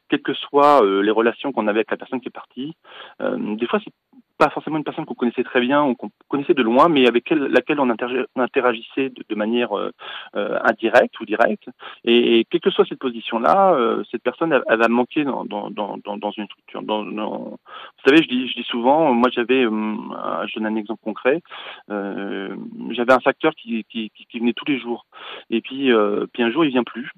Quelles 0.10 0.22
que 0.22 0.34
soient 0.34 0.84
euh, 0.84 1.02
les 1.02 1.12
relations 1.12 1.52
qu'on 1.52 1.68
avait 1.68 1.80
avec 1.80 1.92
la 1.92 1.98
personne 1.98 2.22
qui 2.22 2.28
est 2.28 2.32
partie, 2.32 2.76
euh, 3.22 3.56
des 3.56 3.66
fois 3.68 3.80
c'est 3.84 3.94
pas 4.42 4.50
forcément 4.50 4.78
une 4.78 4.84
personne 4.84 5.06
qu'on 5.06 5.14
connaissait 5.14 5.44
très 5.44 5.62
bien 5.62 5.84
ou 5.84 5.94
qu'on 5.94 6.10
connaissait 6.28 6.56
de 6.56 6.64
loin, 6.64 6.90
mais 6.90 7.08
avec 7.08 7.30
laquelle 7.30 7.80
on 7.80 7.92
interagissait 7.92 9.12
de, 9.30 9.36
manière 9.36 9.78
euh, 9.78 9.92
euh, 10.36 10.58
indirecte 10.64 11.20
ou 11.20 11.26
directe. 11.26 11.70
Et, 12.06 12.44
quelle 12.50 12.62
que 12.62 12.72
soit 12.72 12.86
cette 12.90 12.98
position-là, 12.98 13.76
euh, 13.76 14.04
cette 14.10 14.24
personne, 14.24 14.52
elle, 14.68 14.80
va 14.80 14.88
manquer 14.88 15.26
dans, 15.26 15.46
dans, 15.46 15.70
dans, 15.70 16.00
dans 16.00 16.32
une 16.32 16.46
structure. 16.46 16.82
Vous 16.82 17.58
savez, 18.04 18.24
je 18.24 18.28
dis, 18.28 18.48
je 18.48 18.56
dis 18.56 18.64
souvent, 18.64 19.14
moi 19.14 19.30
j'avais, 19.32 19.62
je 19.62 20.56
donne 20.56 20.66
un 20.66 20.76
exemple 20.76 21.02
concret, 21.04 21.44
j'avais 21.88 23.14
un 23.14 23.20
facteur 23.20 23.54
qui, 23.54 23.86
qui, 23.92 24.10
qui, 24.10 24.40
venait 24.40 24.54
tous 24.54 24.66
les 24.66 24.80
jours. 24.80 25.06
Et 25.52 25.62
puis, 25.62 25.92
puis 26.34 26.42
un 26.42 26.50
jour, 26.50 26.66
il 26.66 26.72
vient 26.72 26.84
plus. 26.84 27.12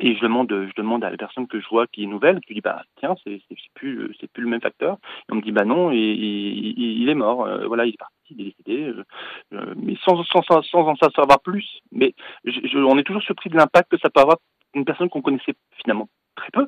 Et 0.00 0.16
je 0.16 0.20
demande, 0.20 0.48
je 0.50 0.74
demande 0.76 1.04
à 1.04 1.10
la 1.10 1.16
personne 1.16 1.46
que 1.46 1.60
je 1.60 1.68
vois 1.68 1.86
qui 1.86 2.04
est 2.04 2.06
nouvelle, 2.06 2.40
qui 2.40 2.54
dit 2.54 2.60
bah 2.60 2.82
tiens 2.98 3.14
c'est 3.24 3.40
plus 3.74 4.14
c'est 4.20 4.30
plus 4.30 4.42
le 4.42 4.48
même 4.48 4.60
facteur. 4.60 4.94
Et 5.28 5.32
on 5.32 5.36
me 5.36 5.42
dit 5.42 5.52
bah 5.52 5.64
non, 5.64 5.90
et, 5.92 5.96
il, 5.96 7.08
est 7.08 7.14
mort, 7.14 7.44
euh, 7.44 7.66
voilà 7.66 7.86
il 7.86 7.94
est 7.94 7.98
parti, 7.98 8.14
il 8.30 8.40
est 8.40 8.54
décédé, 8.64 8.92
mais 9.76 9.96
sans, 10.04 10.22
sans, 10.24 10.42
sans, 10.42 10.88
en 10.88 10.96
savoir 10.96 11.40
plus. 11.40 11.80
Mais 11.92 12.14
on 12.74 12.98
est 12.98 13.04
toujours 13.04 13.22
surpris 13.22 13.50
de 13.50 13.56
l'impact 13.56 13.90
que 13.90 13.98
ça 13.98 14.10
peut 14.10 14.20
avoir 14.20 14.38
une 14.74 14.84
personne 14.84 15.08
qu'on 15.08 15.22
connaissait 15.22 15.54
finalement 15.82 16.08
très 16.36 16.50
peu, 16.52 16.66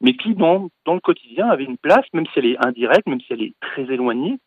mais 0.00 0.14
qui 0.14 0.34
dans, 0.34 0.68
dans 0.84 0.94
le 0.94 1.00
quotidien 1.00 1.48
avait 1.48 1.64
une 1.64 1.78
place, 1.78 2.04
même 2.12 2.26
si 2.26 2.38
elle 2.38 2.46
est 2.46 2.64
indirecte, 2.64 3.06
même 3.06 3.20
si 3.20 3.32
elle 3.32 3.42
est 3.42 3.54
très 3.60 3.82
éloignée. 3.82 4.38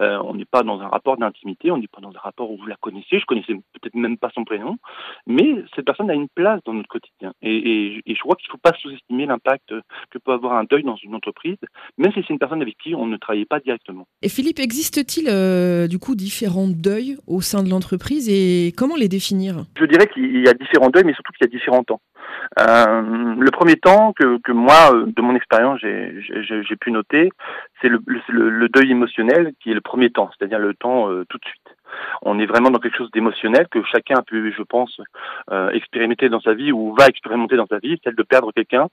Euh, 0.00 0.18
on 0.24 0.34
n'est 0.34 0.44
pas 0.44 0.62
dans 0.62 0.80
un 0.80 0.88
rapport 0.88 1.16
d'intimité, 1.16 1.70
on 1.70 1.78
n'est 1.78 1.88
pas 1.88 2.00
dans 2.00 2.10
un 2.10 2.18
rapport 2.18 2.50
où 2.50 2.56
vous 2.56 2.66
la 2.66 2.76
connaissez, 2.76 3.18
je 3.18 3.26
connaissais 3.26 3.54
peut-être 3.54 3.94
même 3.94 4.16
pas 4.16 4.30
son 4.34 4.44
prénom, 4.44 4.78
mais 5.26 5.56
cette 5.74 5.84
personne 5.84 6.10
a 6.10 6.14
une 6.14 6.28
place 6.28 6.60
dans 6.64 6.74
notre 6.74 6.88
quotidien. 6.88 7.32
Et, 7.42 8.02
et, 8.06 8.14
je 8.14 8.20
crois 8.20 8.36
qu'il 8.36 8.48
ne 8.48 8.52
faut 8.52 8.58
pas 8.58 8.72
sous-estimer 8.78 9.26
l'impact 9.26 9.74
que 10.10 10.18
peut 10.18 10.32
avoir 10.32 10.54
un 10.54 10.64
deuil 10.64 10.82
dans 10.82 10.96
une 10.96 11.14
entreprise, 11.14 11.58
même 11.98 12.12
si 12.12 12.20
c'est 12.20 12.32
une 12.32 12.38
personne 12.38 12.62
avec 12.62 12.76
qui 12.78 12.94
on 12.94 13.06
ne 13.06 13.16
travaillait 13.16 13.44
pas 13.44 13.60
directement. 13.60 14.06
Et 14.22 14.28
Philippe, 14.28 14.58
existe-t-il 14.58 15.28
euh, 15.28 15.88
du 15.88 15.98
coup 15.98 16.14
différents 16.14 16.68
deuils 16.68 17.16
au 17.26 17.40
sein 17.40 17.62
de 17.62 17.70
l'entreprise 17.70 18.28
et 18.28 18.72
comment 18.76 18.96
les 18.96 19.08
définir? 19.08 19.64
Je 19.78 19.84
dirais 19.84 20.06
qu'il 20.06 20.40
y 20.40 20.48
a 20.48 20.54
différents 20.54 20.90
deuils, 20.90 21.04
mais 21.04 21.14
surtout 21.14 21.32
qu'il 21.32 21.46
y 21.46 21.48
a 21.48 21.50
différents 21.50 21.84
temps. 21.84 22.00
Euh, 22.58 23.34
le 23.38 23.50
premier 23.50 23.76
temps 23.76 24.12
que, 24.12 24.52
moi, 24.52 24.94
euh, 24.94 25.06
de 25.06 25.22
mon 25.22 25.34
expérience, 25.34 25.80
j'ai 25.80 26.76
pu 26.80 26.90
noter, 26.90 27.30
c'est 27.80 27.88
le, 27.88 28.68
deuil 28.68 28.90
émotionnel 28.90 29.52
qui 29.60 29.70
est 29.70 29.74
le 29.74 29.80
premier 29.80 30.10
temps, 30.10 30.30
c'est-à-dire 30.36 30.58
le 30.58 30.74
temps 30.74 31.10
euh, 31.10 31.24
tout 31.28 31.38
de 31.38 31.44
suite 31.44 31.76
on 32.22 32.38
est 32.38 32.46
vraiment 32.46 32.70
dans 32.70 32.78
quelque 32.78 32.96
chose 32.96 33.10
d'émotionnel 33.12 33.68
que 33.68 33.82
chacun 33.84 34.16
a 34.16 34.22
pu, 34.22 34.54
je 34.56 34.62
pense, 34.62 35.00
euh, 35.50 35.70
expérimenter 35.70 36.28
dans 36.28 36.40
sa 36.40 36.54
vie 36.54 36.72
ou 36.72 36.94
va 36.98 37.06
expérimenter 37.06 37.56
dans 37.56 37.66
sa 37.66 37.78
vie, 37.78 37.98
celle 38.04 38.14
de 38.14 38.22
perdre 38.22 38.52
quelqu'un. 38.52 38.88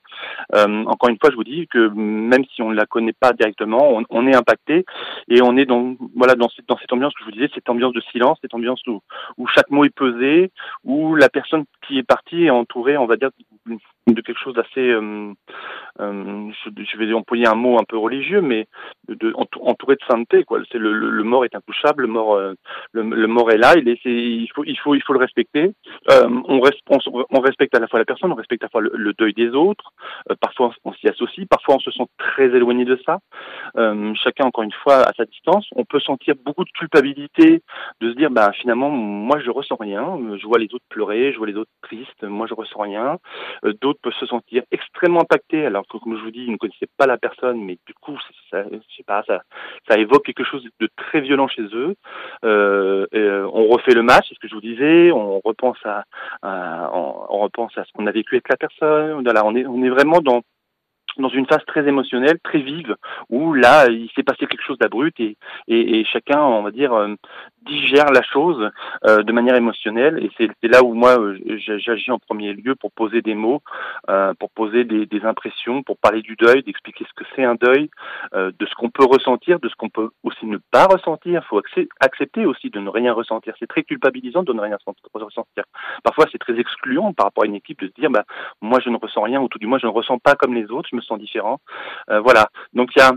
Euh, 0.56 0.84
encore 0.86 1.10
une 1.10 1.18
fois, 1.20 1.30
je 1.32 1.36
vous 1.36 1.44
dis 1.44 1.68
que 1.68 1.90
même 1.94 2.46
si 2.54 2.62
on 2.62 2.70
ne 2.70 2.76
la 2.76 2.86
connaît 2.86 3.14
pas 3.14 3.34
directement, 3.34 4.02
on, 4.10 4.28
est 4.28 4.36
impacté 4.36 4.86
et 5.28 5.42
on 5.42 5.58
est 5.58 5.66
dans 5.66 5.96
voilà 6.16 6.36
dans 6.36 6.50
cette, 6.50 6.92
ambiance 6.92 7.14
que 7.14 7.20
je 7.22 7.26
vous 7.26 7.32
disais, 7.32 7.50
cette 7.54 7.70
ambiance 7.70 7.94
de 7.94 8.02
silence, 8.12 8.38
cette 8.42 8.54
ambiance 8.54 8.82
où 8.88 9.48
chaque 9.48 9.70
mot 9.70 9.86
est 9.86 9.96
pesé, 9.96 10.52
où 10.84 11.16
la 11.16 11.30
personne 11.30 11.66
qui 11.88 11.98
est 11.98 12.04
partie 12.04 12.46
est 12.46 12.50
entourée, 12.50 12.98
on 12.98 13.06
va 13.06 13.16
dire, 13.16 13.30
de 14.14 14.22
quelque 14.22 14.40
chose 14.40 14.54
d'assez, 14.54 14.90
euh, 14.90 15.34
euh, 16.00 16.52
je, 16.78 16.98
vais 16.98 17.14
employer 17.14 17.48
un 17.48 17.56
mot 17.56 17.80
un 17.80 17.84
peu 17.84 17.98
religieux, 17.98 18.42
mais 18.42 18.68
entouré 19.62 19.96
de 19.96 20.02
sainteté. 20.10 20.44
Quoi. 20.44 20.60
Le, 20.74 21.24
mort 21.24 21.46
est 21.46 21.56
intouchable, 21.56 22.04
le 22.04 22.08
mort, 22.08 22.36
euh, 22.36 22.54
le, 22.92 23.28
mort 23.28 23.52
est 23.52 23.58
là. 23.58 23.76
Il, 23.76 24.48
faut, 24.54 24.64
il 24.64 24.78
faut, 24.78 24.96
il 24.96 25.04
faut 25.04 25.14
le 25.14 25.20
respecter. 25.20 25.72
on, 26.08 26.60
respecte 27.40 27.76
à 27.76 27.80
la 27.80 27.88
fois 27.88 28.00
la 28.00 28.06
personne, 28.06 28.32
on 28.32 28.36
respecte 28.36 28.64
à 28.64 28.68
la 28.68 28.70
fois 28.70 28.82
le, 28.82 29.14
deuil 29.14 29.34
des 29.34 29.50
autres. 29.50 29.92
parfois, 30.42 30.72
on 30.86 30.94
s'y 30.94 31.08
associe, 31.08 31.48
parfois, 31.48 31.76
on 31.76 31.80
se 31.80 31.92
sent 31.92 32.06
très 32.18 32.46
éloigné 32.46 32.86
de 32.86 33.00
ça. 33.06 33.20
chacun, 34.16 34.46
encore 34.46 34.64
une 34.64 34.74
fois, 34.84 35.08
à 35.08 35.14
sa 35.14 35.26
distance. 35.26 35.68
On 35.76 35.86
peut 35.86 36.00
sentir 36.00 36.36
beaucoup 36.44 36.64
de 36.64 36.72
culpabilité, 36.72 37.62
de 38.02 38.12
se 38.12 38.16
dire, 38.16 38.30
bah 38.30 38.52
finalement, 38.54 38.90
moi, 38.90 39.40
je 39.40 39.50
ressens 39.50 39.78
rien. 39.80 40.18
Je 40.38 40.46
vois 40.46 40.60
les 40.60 40.74
autres 40.74 40.86
pleurer, 40.90 41.32
je 41.34 41.38
vois 41.38 41.48
les 41.48 41.56
autres 41.56 41.72
tristes. 41.82 42.24
Moi, 42.24 42.48
je 42.48 42.54
ressens 42.54 42.80
rien. 42.80 43.18
D'autres 43.82 43.99
peut 44.02 44.12
se 44.12 44.26
sentir 44.26 44.64
extrêmement 44.72 45.22
impacté, 45.22 45.66
alors 45.66 45.86
que 45.88 45.98
comme 45.98 46.18
je 46.18 46.24
vous 46.24 46.32
dis, 46.32 46.44
ils 46.46 46.52
ne 46.52 46.58
connaissaient 46.58 46.90
pas 46.98 47.06
la 47.06 47.18
personne, 47.18 47.64
mais 47.64 47.78
du 47.86 47.94
coup, 48.02 48.18
ça, 48.52 48.64
je 48.64 48.78
sais 48.96 49.04
pas, 49.04 49.24
ça, 49.28 49.42
ça 49.88 49.98
évoque 49.98 50.26
quelque 50.26 50.44
chose 50.44 50.66
de 50.80 50.90
très 50.96 51.22
violent 51.22 51.48
chez 51.48 51.64
eux. 51.74 51.96
Euh, 52.44 53.06
euh, 53.14 53.50
on 53.54 53.68
refait 53.68 53.94
le 53.94 54.04
match, 54.04 54.26
c'est 54.28 54.36
ce 54.36 54.40
que 54.40 54.48
je 54.48 54.56
vous 54.56 54.62
disais, 54.62 55.12
on 55.12 55.40
repense 55.44 55.78
à, 55.86 56.04
on, 56.94 57.40
repense 57.40 57.78
à 57.78 57.84
ce 57.84 57.92
qu'on 57.94 58.08
a 58.08 58.12
vécu 58.12 58.36
avec 58.36 58.50
la 58.50 58.58
personne. 58.58 59.24
Voilà, 59.24 59.46
on 59.46 59.56
est, 59.56 59.66
on 59.66 59.84
est 59.84 59.90
vraiment 59.90 60.20
dans 60.22 60.42
dans 61.20 61.30
une 61.30 61.46
phase 61.46 61.64
très 61.66 61.88
émotionnelle, 61.88 62.40
très 62.44 62.60
vive, 62.60 62.96
où 63.30 63.54
là, 63.54 63.88
il 63.90 64.10
s'est 64.16 64.24
passé 64.24 64.46
quelque 64.48 64.64
chose 64.64 64.78
d'abrupt 64.78 65.20
et, 65.20 66.06
chacun, 66.06 66.42
on 66.42 66.64
va 66.64 66.72
dire, 66.72 66.94
euh, 66.94 67.16
digère 67.66 68.12
la 68.12 68.24
chose 68.24 68.70
euh, 69.06 69.24
de 69.24 69.32
manière 69.32 69.56
émotionnelle. 69.56 70.24
Et 70.24 70.32
c'est 70.38 70.68
là 70.68 70.84
où 70.84 70.94
moi, 70.94 71.20
euh, 71.20 71.38
j'agis 71.58 72.12
en 72.12 72.20
premier 72.20 72.54
lieu 72.54 72.76
pour 72.76 72.92
poser 72.92 73.22
des 73.22 73.36
mots, 73.36 73.62
pour 74.40 74.50
poser 74.52 74.84
des, 74.84 75.20
impressions, 75.24 75.84
pour 75.84 75.98
parler 75.98 76.22
du 76.22 76.36
deuil, 76.36 76.64
d'expliquer 76.64 77.06
ce 77.08 77.14
que 77.14 77.30
c'est 77.36 77.44
un 77.44 77.56
deuil, 77.56 77.90
de 78.34 78.66
ce 78.66 78.74
qu'on 78.76 78.90
peut 78.90 79.06
ressentir, 79.06 79.60
de 79.60 79.68
ce 79.68 79.76
qu'on 79.76 79.90
peut 79.90 80.10
aussi 80.24 80.46
ne 80.46 80.58
pas 80.72 80.86
ressentir. 80.86 81.42
Il 81.44 81.48
faut 81.48 81.62
accepter 82.00 82.46
aussi 82.46 82.70
de 82.70 82.80
ne 82.80 82.90
rien 82.90 83.12
ressentir. 83.14 83.54
C'est 83.60 83.68
très 83.68 83.84
culpabilisant 83.84 84.44
de 84.44 84.54
ne 84.54 84.62
rien 84.62 84.78
ressentir. 84.78 85.64
Parfois, 86.04 86.26
c'est 86.32 86.38
très 86.38 86.58
excluant 86.58 87.14
par 87.14 87.28
rapport 87.28 87.44
à 87.44 87.48
une 87.48 87.56
équipe 87.56 87.82
de 87.82 87.88
se 87.88 87.94
dire, 88.00 88.10
bah, 88.10 88.24
moi, 88.62 88.80
je 88.84 88.90
ne 88.90 88.98
ressens 88.98 89.22
rien, 89.22 89.42
ou 89.42 89.50
tout 89.50 89.60
du 89.60 89.68
moins, 89.68 89.80
je 89.80 89.88
ne 89.88 89.92
ressens 89.92 90.20
pas 90.20 90.36
comme 90.36 90.54
les 90.54 90.72
autres, 90.72 90.90
sens 91.10 91.20
différent. 91.20 91.60
Euh, 92.10 92.20
voilà. 92.20 92.48
Donc, 92.74 92.90
il 92.96 93.00
y 93.00 93.02
a 93.02 93.12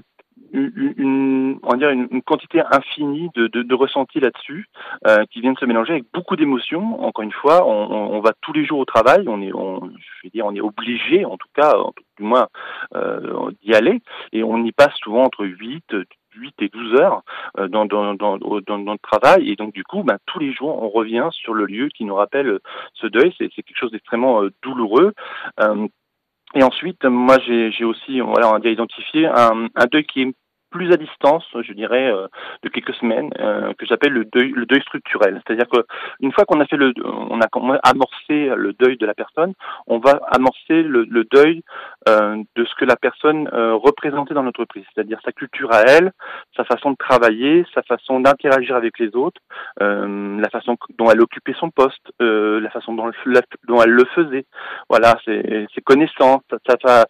une, 0.53 1.59
on 1.63 1.79
une, 1.79 2.23
quantité 2.23 2.63
infinie 2.71 3.31
de, 3.35 3.75
ressentis 3.75 4.21
là-dessus 4.21 4.67
euh, 5.07 5.25
qui 5.31 5.41
viennent 5.41 5.57
se 5.57 5.65
mélanger 5.65 5.93
avec 5.93 6.05
beaucoup 6.13 6.37
d'émotions. 6.37 7.03
Encore 7.03 7.25
une 7.25 7.33
fois, 7.33 7.67
on, 7.67 8.21
va 8.21 8.33
tous 8.41 8.53
les 8.53 8.65
jours 8.65 8.79
au 8.79 8.85
travail, 8.85 9.25
on 9.29 9.41
est, 9.41 9.51
je 9.51 10.29
dire, 10.29 10.47
on 10.47 10.55
est 10.55 10.61
obligé, 10.61 11.25
en 11.25 11.37
tout 11.37 11.49
cas, 11.55 11.75
du 12.19 12.25
moins, 12.25 12.49
euh, 12.95 13.51
d'y 13.63 13.75
aller, 13.75 14.01
et 14.33 14.43
on 14.43 14.63
y 14.65 14.73
passe 14.73 14.95
souvent 14.97 15.25
entre 15.25 15.45
8, 15.45 15.95
8 16.35 16.55
et 16.61 16.69
12 16.69 17.01
heures 17.01 17.23
dans, 17.69 17.87
dans, 17.87 18.97
travail. 19.03 19.51
Et 19.51 19.57
donc, 19.57 19.73
du 19.73 19.85
coup, 19.85 20.03
ben, 20.03 20.19
tous 20.27 20.39
les 20.39 20.53
jours, 20.53 20.83
on 20.83 20.89
revient 20.89 21.29
sur 21.33 21.55
le 21.55 21.65
lieu 21.65 21.89
qui 21.89 22.05
nous 22.05 22.15
rappelle 22.15 22.59
ce 22.95 23.07
deuil. 23.07 23.35
C'est 23.39 23.49
quelque 23.49 23.79
chose 23.79 23.93
d'extrêmement 23.93 24.43
douloureux. 24.63 25.13
Et 26.55 26.63
ensuite, 26.63 27.05
moi, 27.05 27.39
j'ai 27.41 27.85
aussi, 27.85 28.21
voilà, 28.21 28.51
on 28.51 28.55
a 28.55 28.69
identifié 28.69 29.27
un, 29.27 29.69
un 29.75 29.87
deuil 29.87 30.05
qui 30.05 30.23
est 30.23 30.35
plus 30.73 30.91
à 30.93 30.97
distance, 30.97 31.45
je 31.55 31.73
dirais, 31.73 32.11
euh, 32.11 32.27
de 32.65 32.69
quelques 32.69 32.95
semaines, 32.95 33.31
euh, 33.39 33.73
que 33.79 33.87
j'appelle 33.87 34.13
le 34.13 34.25
deuil, 34.25 34.51
le 34.57 34.67
deuil 34.67 34.81
structurel. 34.81 35.41
C'est-à-dire 35.47 35.69
que 35.69 35.85
une 36.21 36.33
fois 36.33 36.45
qu'on 36.45 36.61
a 36.61 36.67
fait 36.67 36.77
le, 36.77 36.93
on 37.05 37.41
a 37.41 37.47
amorcé 37.85 38.51
le 38.57 38.73
deuil 38.73 38.97
de 38.97 39.07
la 39.07 39.15
personne, 39.15 39.53
on 39.87 39.99
va 39.99 40.21
amorcer 40.31 40.83
le, 40.83 41.05
le 41.05 41.25
deuil 41.31 41.63
euh, 42.09 42.37
de 42.57 42.65
ce 42.65 42.75
que 42.75 42.85
la 42.85 42.97
personne 42.97 43.49
représentait 43.49 44.35
dans 44.35 44.43
l'entreprise, 44.43 44.85
c'est-à-dire 44.95 45.19
sa 45.25 45.33
culture 45.33 45.73
à 45.73 45.83
elle, 45.83 46.13
sa 46.57 46.65
façon 46.65 46.93
de 46.93 46.97
travailler, 46.97 47.65
sa 47.75 47.83
façon 47.83 48.21
d'interagir 48.21 48.77
avec 48.77 48.99
les 48.99 49.15
autres, 49.15 49.41
la 49.81 50.49
façon 50.51 50.77
dont 50.99 51.11
elle 51.11 51.21
occupait 51.21 51.55
son 51.59 51.71
poste, 51.71 52.13
la 52.21 52.71
façon 52.71 52.95
dont, 52.95 53.11
elle 53.11 53.91
le 53.91 54.05
faisait. 54.15 54.47
Voilà, 54.89 55.17
ses, 55.25 55.67
ses 55.75 55.81
connaissances, 55.81 56.43
sa, 56.67 57.05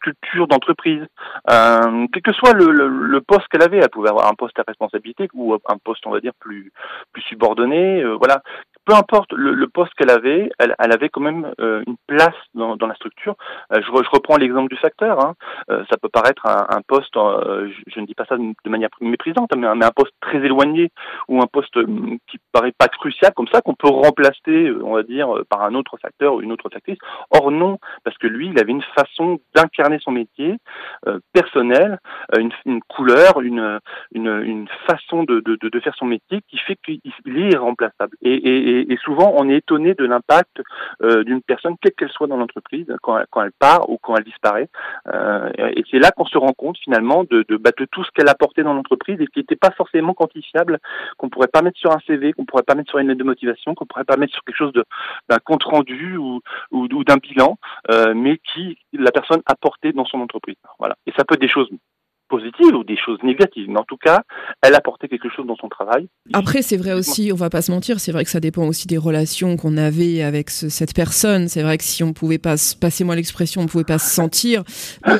culture 0.00 0.46
d'entreprise, 0.46 1.04
quel 1.48 2.22
que 2.22 2.32
soit 2.32 2.52
le 2.52 3.10
le 3.10 3.20
poste 3.20 3.48
qu'elle 3.48 3.62
avait. 3.62 3.78
Elle 3.78 3.90
pouvait 3.90 4.08
avoir 4.08 4.28
un 4.28 4.34
poste 4.34 4.58
à 4.58 4.64
responsabilité 4.66 5.28
ou 5.34 5.54
un 5.54 5.78
poste, 5.82 6.06
on 6.06 6.10
va 6.10 6.20
dire, 6.20 6.32
plus, 6.38 6.72
plus 7.12 7.22
subordonné. 7.22 8.02
Euh, 8.02 8.16
voilà. 8.16 8.42
Peu 8.90 8.96
importe 8.96 9.32
le, 9.34 9.68
poste 9.68 9.94
qu'elle 9.94 10.10
avait, 10.10 10.50
elle, 10.58 10.74
avait 10.80 11.10
quand 11.10 11.20
même 11.20 11.52
euh, 11.60 11.84
une 11.86 11.94
place 12.08 12.34
dans, 12.54 12.74
la 12.74 12.94
structure. 12.96 13.36
Euh, 13.72 13.80
je, 13.80 14.10
reprends 14.10 14.36
l'exemple 14.36 14.68
du 14.68 14.76
facteur. 14.80 15.24
Hein. 15.24 15.36
ça 15.68 15.96
peut 15.96 16.08
paraître 16.08 16.44
un, 16.44 16.82
poste, 16.88 17.14
je, 17.14 18.00
ne 18.00 18.06
dis 18.06 18.16
pas 18.16 18.24
ça 18.24 18.36
de 18.36 18.68
manière 18.68 18.88
méprisante, 19.00 19.54
mais 19.56 19.68
un, 19.68 19.90
poste 19.92 20.12
très 20.20 20.38
éloigné 20.38 20.90
ou 21.28 21.40
un 21.40 21.46
poste 21.46 21.78
qui 22.26 22.38
paraît 22.50 22.72
pas 22.72 22.88
crucial 22.88 23.32
comme 23.32 23.46
ça, 23.46 23.60
qu'on 23.60 23.76
peut 23.76 23.88
remplacer, 23.88 24.72
on 24.82 24.94
va 24.94 25.04
dire, 25.04 25.28
par 25.48 25.62
un 25.62 25.76
autre 25.76 25.96
facteur 26.02 26.34
ou 26.34 26.42
une 26.42 26.50
autre 26.50 26.68
factrice. 26.68 26.98
Or 27.30 27.52
non, 27.52 27.78
parce 28.02 28.18
que 28.18 28.26
lui, 28.26 28.48
il 28.48 28.58
avait 28.58 28.72
une 28.72 28.82
façon 28.96 29.38
d'incarner 29.54 30.00
son 30.00 30.10
métier 30.10 30.56
personnel, 31.32 32.00
une, 32.36 32.80
couleur, 32.88 33.40
une, 33.40 33.78
une, 34.10 34.66
façon 34.88 35.22
de, 35.22 35.38
de, 35.40 35.80
faire 35.80 35.94
son 35.94 36.06
métier 36.06 36.40
qui 36.48 36.58
fait 36.58 36.76
qu'il 36.84 37.00
est 37.38 37.52
irremplaçable. 37.52 38.16
Souvent, 39.02 39.32
on 39.36 39.48
est 39.48 39.56
étonné 39.56 39.94
de 39.94 40.04
l'impact 40.04 40.62
euh, 41.02 41.24
d'une 41.24 41.42
personne, 41.42 41.76
quelle 41.80 41.92
qu'elle 41.92 42.10
soit 42.10 42.26
dans 42.26 42.36
l'entreprise, 42.36 42.86
quand, 43.02 43.18
elle 43.18 43.52
part 43.58 43.88
ou 43.90 43.98
quand 43.98 44.16
elle 44.16 44.24
disparaît. 44.24 44.68
Euh, 45.12 45.50
et 45.56 45.84
c'est 45.90 45.98
là 45.98 46.10
qu'on 46.10 46.26
se 46.26 46.38
rend 46.38 46.52
compte 46.52 46.78
finalement 46.78 47.24
de, 47.24 47.44
bah, 47.56 47.70
tout 47.72 48.04
ce 48.04 48.10
qu'elle 48.12 48.28
a 48.28 48.32
apporté 48.32 48.62
dans 48.62 48.74
l'entreprise 48.74 49.20
et 49.20 49.26
qui 49.26 49.40
n'était 49.40 49.56
pas 49.56 49.70
forcément 49.70 50.14
quantifiable, 50.14 50.78
qu'on 51.16 51.28
pourrait 51.28 51.48
pas 51.48 51.62
mettre 51.62 51.78
sur 51.78 51.92
un 51.92 52.00
CV, 52.06 52.32
qu'on 52.32 52.44
pourrait 52.44 52.62
pas 52.62 52.74
mettre 52.74 52.90
sur 52.90 52.98
une 52.98 53.08
lettre 53.08 53.18
de 53.18 53.24
motivation, 53.24 53.74
qu'on 53.74 53.86
pourrait 53.86 54.04
pas 54.04 54.16
mettre 54.16 54.32
sur 54.32 54.44
quelque 54.44 54.56
chose 54.56 54.72
d'un 54.72 55.38
compte 55.38 55.64
rendu 55.64 56.16
ou, 56.16 56.40
d'un 57.04 57.16
bilan, 57.16 57.58
euh, 57.90 58.14
mais 58.14 58.38
qui 58.38 58.78
la 58.92 59.10
personne 59.10 59.40
a 59.46 59.54
porté 59.54 59.92
dans 59.92 60.04
son 60.04 60.20
entreprise. 60.20 60.56
Voilà. 60.78 60.96
Et 61.06 61.12
ça 61.16 61.24
peut 61.24 61.34
être 61.34 61.40
des 61.40 61.48
choses 61.48 61.70
positives 62.30 62.74
ou 62.74 62.84
des 62.84 62.96
choses 62.96 63.18
négatives. 63.22 63.68
Mais 63.68 63.78
en 63.78 63.84
tout 63.84 63.96
cas, 63.96 64.22
elle 64.62 64.74
apportait 64.74 65.08
quelque 65.08 65.28
chose 65.28 65.46
dans 65.46 65.56
son 65.56 65.68
travail. 65.68 66.08
Après, 66.32 66.62
c'est 66.62 66.76
vrai 66.76 66.92
aussi, 66.92 67.30
on 67.32 67.36
va 67.36 67.50
pas 67.50 67.60
se 67.60 67.70
mentir, 67.70 68.00
c'est 68.00 68.12
vrai 68.12 68.24
que 68.24 68.30
ça 68.30 68.40
dépend 68.40 68.66
aussi 68.66 68.86
des 68.86 68.96
relations 68.96 69.56
qu'on 69.56 69.76
avait 69.76 70.22
avec 70.22 70.50
cette 70.50 70.94
personne. 70.94 71.48
C'est 71.48 71.62
vrai 71.62 71.76
que 71.76 71.84
si 71.84 72.02
on 72.02 72.12
pouvait 72.12 72.38
pas, 72.38 72.54
passez-moi 72.80 73.16
l'expression, 73.16 73.62
on 73.62 73.66
pouvait 73.66 73.84
pas 73.84 73.98
se 73.98 74.08
sentir, 74.08 74.62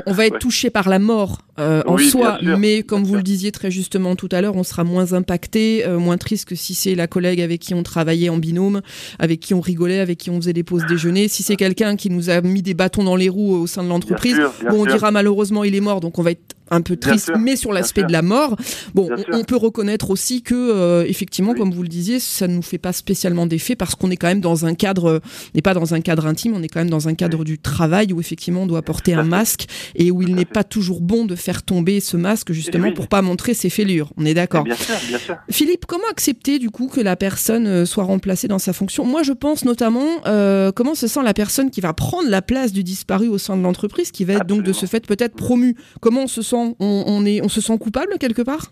on 0.06 0.12
va 0.12 0.26
être 0.26 0.38
touché 0.38 0.70
par 0.70 0.88
la 0.88 0.98
mort 0.98 1.38
euh, 1.58 1.82
en 1.86 1.98
soi, 1.98 2.38
mais 2.58 2.82
comme 2.82 3.04
vous 3.04 3.16
le 3.16 3.22
disiez 3.22 3.52
très 3.52 3.70
justement 3.70 4.16
tout 4.16 4.28
à 4.32 4.40
l'heure, 4.40 4.56
on 4.56 4.62
sera 4.62 4.84
moins 4.84 5.12
impacté, 5.12 5.84
euh, 5.84 5.98
moins 5.98 6.16
triste 6.16 6.48
que 6.48 6.54
si 6.54 6.74
c'est 6.74 6.94
la 6.94 7.06
collègue 7.06 7.40
avec 7.40 7.60
qui 7.60 7.74
on 7.74 7.82
travaillait 7.82 8.30
en 8.30 8.38
binôme, 8.38 8.80
avec 9.18 9.40
qui 9.40 9.52
on 9.52 9.60
rigolait, 9.60 10.00
avec 10.00 10.18
qui 10.18 10.30
on 10.30 10.36
faisait 10.36 10.52
des 10.52 10.62
pauses 10.62 10.86
déjeuner. 10.86 11.28
Si 11.28 11.42
c'est 11.42 11.56
quelqu'un 11.56 11.96
qui 11.96 12.08
nous 12.08 12.30
a 12.30 12.40
mis 12.40 12.62
des 12.62 12.74
bâtons 12.74 13.04
dans 13.04 13.16
les 13.16 13.28
roues 13.28 13.54
au 13.54 13.66
sein 13.66 13.82
de 13.82 13.88
l'entreprise, 13.88 14.40
bon, 14.70 14.82
on 14.82 14.86
dira 14.86 15.10
malheureusement 15.10 15.64
il 15.64 15.74
est 15.74 15.80
mort, 15.80 16.00
donc 16.00 16.18
on 16.18 16.22
va 16.22 16.30
être 16.30 16.49
un 16.70 16.80
peu 16.80 16.96
triste, 16.96 17.32
mais 17.38 17.56
sur 17.56 17.72
l'aspect 17.72 18.04
de 18.04 18.12
la 18.12 18.22
mort. 18.22 18.56
Bon, 18.94 19.08
on, 19.32 19.44
peut 19.44 19.56
reconnaître 19.56 20.10
aussi 20.10 20.42
que, 20.42 20.54
euh, 20.54 21.04
effectivement, 21.06 21.54
comme 21.54 21.72
vous 21.72 21.82
le 21.82 21.88
disiez, 21.88 22.20
ça 22.20 22.46
ne 22.46 22.54
nous 22.54 22.62
fait 22.62 22.78
pas 22.78 22.92
spécialement 22.92 23.46
d'effet 23.46 23.76
parce 23.76 23.94
qu'on 23.94 24.10
est 24.10 24.16
quand 24.16 24.28
même 24.28 24.40
dans 24.40 24.66
un 24.66 24.74
cadre, 24.74 25.20
n'est 25.54 25.62
pas 25.62 25.74
dans 25.74 25.94
un 25.94 26.00
cadre 26.00 26.26
intime, 26.26 26.54
on 26.54 26.62
est 26.62 26.68
quand 26.68 26.80
même 26.80 26.90
dans 26.90 27.08
un 27.08 27.14
cadre 27.14 27.44
du 27.44 27.58
travail 27.58 28.12
où 28.12 28.20
effectivement 28.20 28.62
on 28.62 28.66
doit 28.66 28.82
porter 28.82 29.14
un 29.14 29.24
masque 29.24 29.66
et 29.94 30.10
où 30.10 30.22
il 30.22 30.34
n'est 30.34 30.44
pas 30.44 30.64
toujours 30.64 31.00
bon 31.00 31.24
de 31.24 31.34
faire 31.34 31.62
tomber 31.62 32.00
ce 32.00 32.16
masque 32.16 32.52
justement 32.52 32.92
pour 32.92 33.08
pas 33.08 33.22
montrer 33.22 33.54
ses 33.54 33.70
fêlures. 33.70 34.12
On 34.16 34.24
est 34.24 34.34
d'accord. 34.34 34.64
Bien 34.64 34.76
sûr, 34.76 34.94
bien 35.08 35.18
sûr. 35.18 35.36
Philippe, 35.50 35.86
comment 35.86 36.08
accepter 36.10 36.58
du 36.58 36.70
coup 36.70 36.88
que 36.88 37.00
la 37.00 37.16
personne 37.16 37.66
euh, 37.66 37.86
soit 37.86 38.04
remplacée 38.04 38.48
dans 38.48 38.58
sa 38.58 38.72
fonction? 38.72 39.04
Moi, 39.04 39.22
je 39.22 39.32
pense 39.32 39.64
notamment 39.64 40.06
euh, 40.26 40.72
comment 40.72 40.94
se 40.94 41.06
sent 41.06 41.22
la 41.24 41.34
personne 41.34 41.70
qui 41.70 41.80
va 41.80 41.92
prendre 41.92 42.28
la 42.28 42.42
place 42.42 42.72
du 42.72 42.84
disparu 42.84 43.28
au 43.28 43.38
sein 43.38 43.56
de 43.56 43.62
l'entreprise, 43.62 44.10
qui 44.10 44.24
va 44.24 44.34
être 44.34 44.46
donc 44.46 44.62
de 44.62 44.72
ce 44.72 44.86
fait 44.86 45.06
peut-être 45.06 45.34
promu. 45.34 45.76
Comment 46.00 46.24
on 46.24 46.26
se 46.26 46.42
sent 46.42 46.59
on, 46.78 47.48
se 47.48 47.60
sent 47.60 47.78
coupable 47.78 48.18
quelque 48.18 48.42
part? 48.42 48.62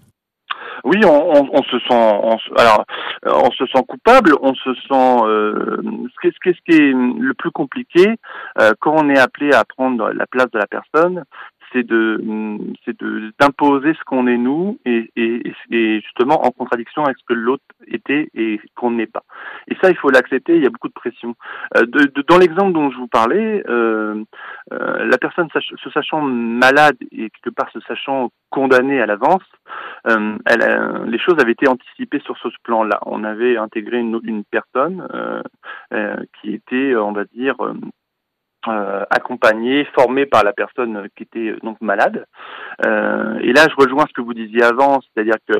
Oui, 0.85 0.99
on, 1.04 1.62
se 1.64 1.78
sent, 1.88 2.21
on 3.26 3.50
se 3.50 3.66
sent 3.66 3.85
coupable, 3.88 4.35
on 4.40 4.54
se 4.54 4.75
sent. 4.75 5.16
Euh, 5.25 5.76
ce, 6.23 6.28
qui, 6.28 6.73
est 6.73 6.92
le 6.92 7.35
plus 7.35 7.50
compliqué 7.50 8.14
euh, 8.61 8.73
quand 8.80 8.95
on 8.97 9.09
est 9.11 9.18
appelé 9.18 9.52
à 9.52 9.64
prendre 9.64 10.11
la 10.11 10.26
place 10.26 10.50
de 10.52 10.59
la 10.59 10.66
personne, 10.66 11.25
c'est 11.72 11.87
de 11.87 12.22
c'est 12.84 12.98
de 12.98 13.32
d'imposer 13.38 13.94
ce 13.94 14.04
qu'on 14.04 14.26
est 14.26 14.37
nous 14.37 14.78
et, 14.84 15.10
et, 15.16 15.52
et, 15.70 16.00
justement 16.00 16.44
en 16.44 16.50
contradiction 16.50 17.04
avec 17.04 17.18
ce 17.18 17.25
que 17.25 17.34
l'autre 17.34 17.64
était 17.87 18.28
et 18.34 18.60
qu'on 18.75 18.90
n'est 18.90 19.06
pas. 19.06 19.25
Et 19.68 19.76
ça, 19.82 19.90
il 19.90 19.96
faut 19.96 20.10
l'accepter. 20.10 20.56
Il 20.56 20.62
y 20.62 20.66
a 20.66 20.70
beaucoup 20.70 20.88
de 20.88 20.92
pression. 20.92 21.34
Euh, 21.76 21.82
de, 21.82 22.06
de, 22.06 22.25
dans 22.28 22.38
l'exemple 22.38 22.72
dont 22.72 22.90
je 22.90 22.96
vous 22.96 23.08
parlais, 23.08 23.62
euh, 23.68 24.22
euh, 24.72 25.04
la 25.06 25.18
personne 25.18 25.48
se 25.52 25.90
sachant 25.90 26.22
malade 26.22 26.96
et 27.12 27.30
quelque 27.30 27.54
part 27.54 27.70
se 27.70 27.80
sachant 27.80 28.30
condamnée 28.50 29.00
à 29.00 29.06
l'avance, 29.06 29.44
euh, 30.08 30.37
elle, 30.46 31.04
les 31.06 31.18
choses 31.18 31.37
avaient 31.38 31.52
été 31.52 31.68
anticipées 31.68 32.20
sur 32.20 32.37
ce 32.38 32.48
plan-là. 32.62 33.00
On 33.06 33.25
avait 33.25 33.56
intégré 33.56 33.98
une, 33.98 34.18
une 34.25 34.44
personne 34.44 35.06
euh, 35.92 36.16
qui 36.40 36.54
était, 36.54 36.94
on 36.96 37.12
va 37.12 37.25
dire, 37.25 37.56
euh, 38.70 39.04
accompagné, 39.10 39.87
formé 39.94 40.26
par 40.26 40.44
la 40.44 40.52
personne 40.52 41.08
qui 41.16 41.25
était 41.25 41.50
euh, 41.50 41.58
donc 41.62 41.80
malade. 41.80 42.26
Euh, 42.84 43.38
et 43.40 43.52
là, 43.52 43.66
je 43.68 43.75
rejoins 43.76 44.04
ce 44.08 44.12
que 44.12 44.20
vous 44.20 44.34
disiez 44.34 44.62
avant, 44.62 45.00
c'est-à-dire 45.00 45.37
que 45.48 45.58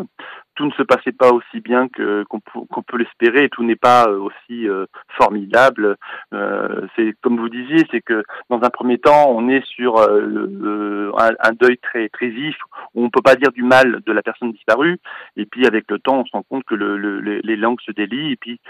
tout 0.59 0.67
ne 0.67 0.73
se 0.73 0.83
passait 0.83 1.12
pas 1.12 1.31
aussi 1.31 1.61
bien 1.61 1.87
que 1.88 2.25
qu'on 2.25 2.83
peut 2.83 2.99
l'espérer 2.99 3.49
tout 3.49 3.62
n'est 3.62 3.77
pas 3.77 4.09
euh, 4.09 4.19
aussi 4.19 4.69
euh, 4.69 4.87
formidable. 5.17 5.97
Euh, 6.35 6.85
c'est 6.97 7.15
comme 7.21 7.38
vous 7.38 7.49
disiez, 7.49 7.87
c'est 7.93 8.00
que 8.00 8.25
dans 8.50 8.61
un 8.62 8.71
premier 8.71 8.99
temps, 8.99 9.31
on 9.31 9.49
est 9.49 9.65
sur 9.67 10.00
un, 10.00 11.31
un, 11.41 11.53
deuil 11.53 11.79
très 11.79 12.09
très 12.09 12.27
vif 12.27 12.57
où 12.95 13.05
on 13.05 13.11
peut 13.11 13.23
pas 13.23 13.37
dire 13.37 13.53
du 13.53 13.62
mal 13.62 14.00
de 14.05 14.12
la 14.12 14.23
personne 14.23 14.50
disparue. 14.50 14.99
Et 15.37 15.47
puis 15.47 15.65
avec 15.65 15.88
le 15.88 16.00
temps, 16.00 16.23
on 16.23 16.25
se 16.25 16.33
rend 16.33 16.43
compte 16.43 16.65
que 16.65 16.75
le, 16.75 16.99
le, 16.99 17.21
les 17.21 17.57
langues 17.57 17.81
se 17.87 17.93
délient. 17.93 18.33
Et 18.33 18.37
puis 18.37 18.61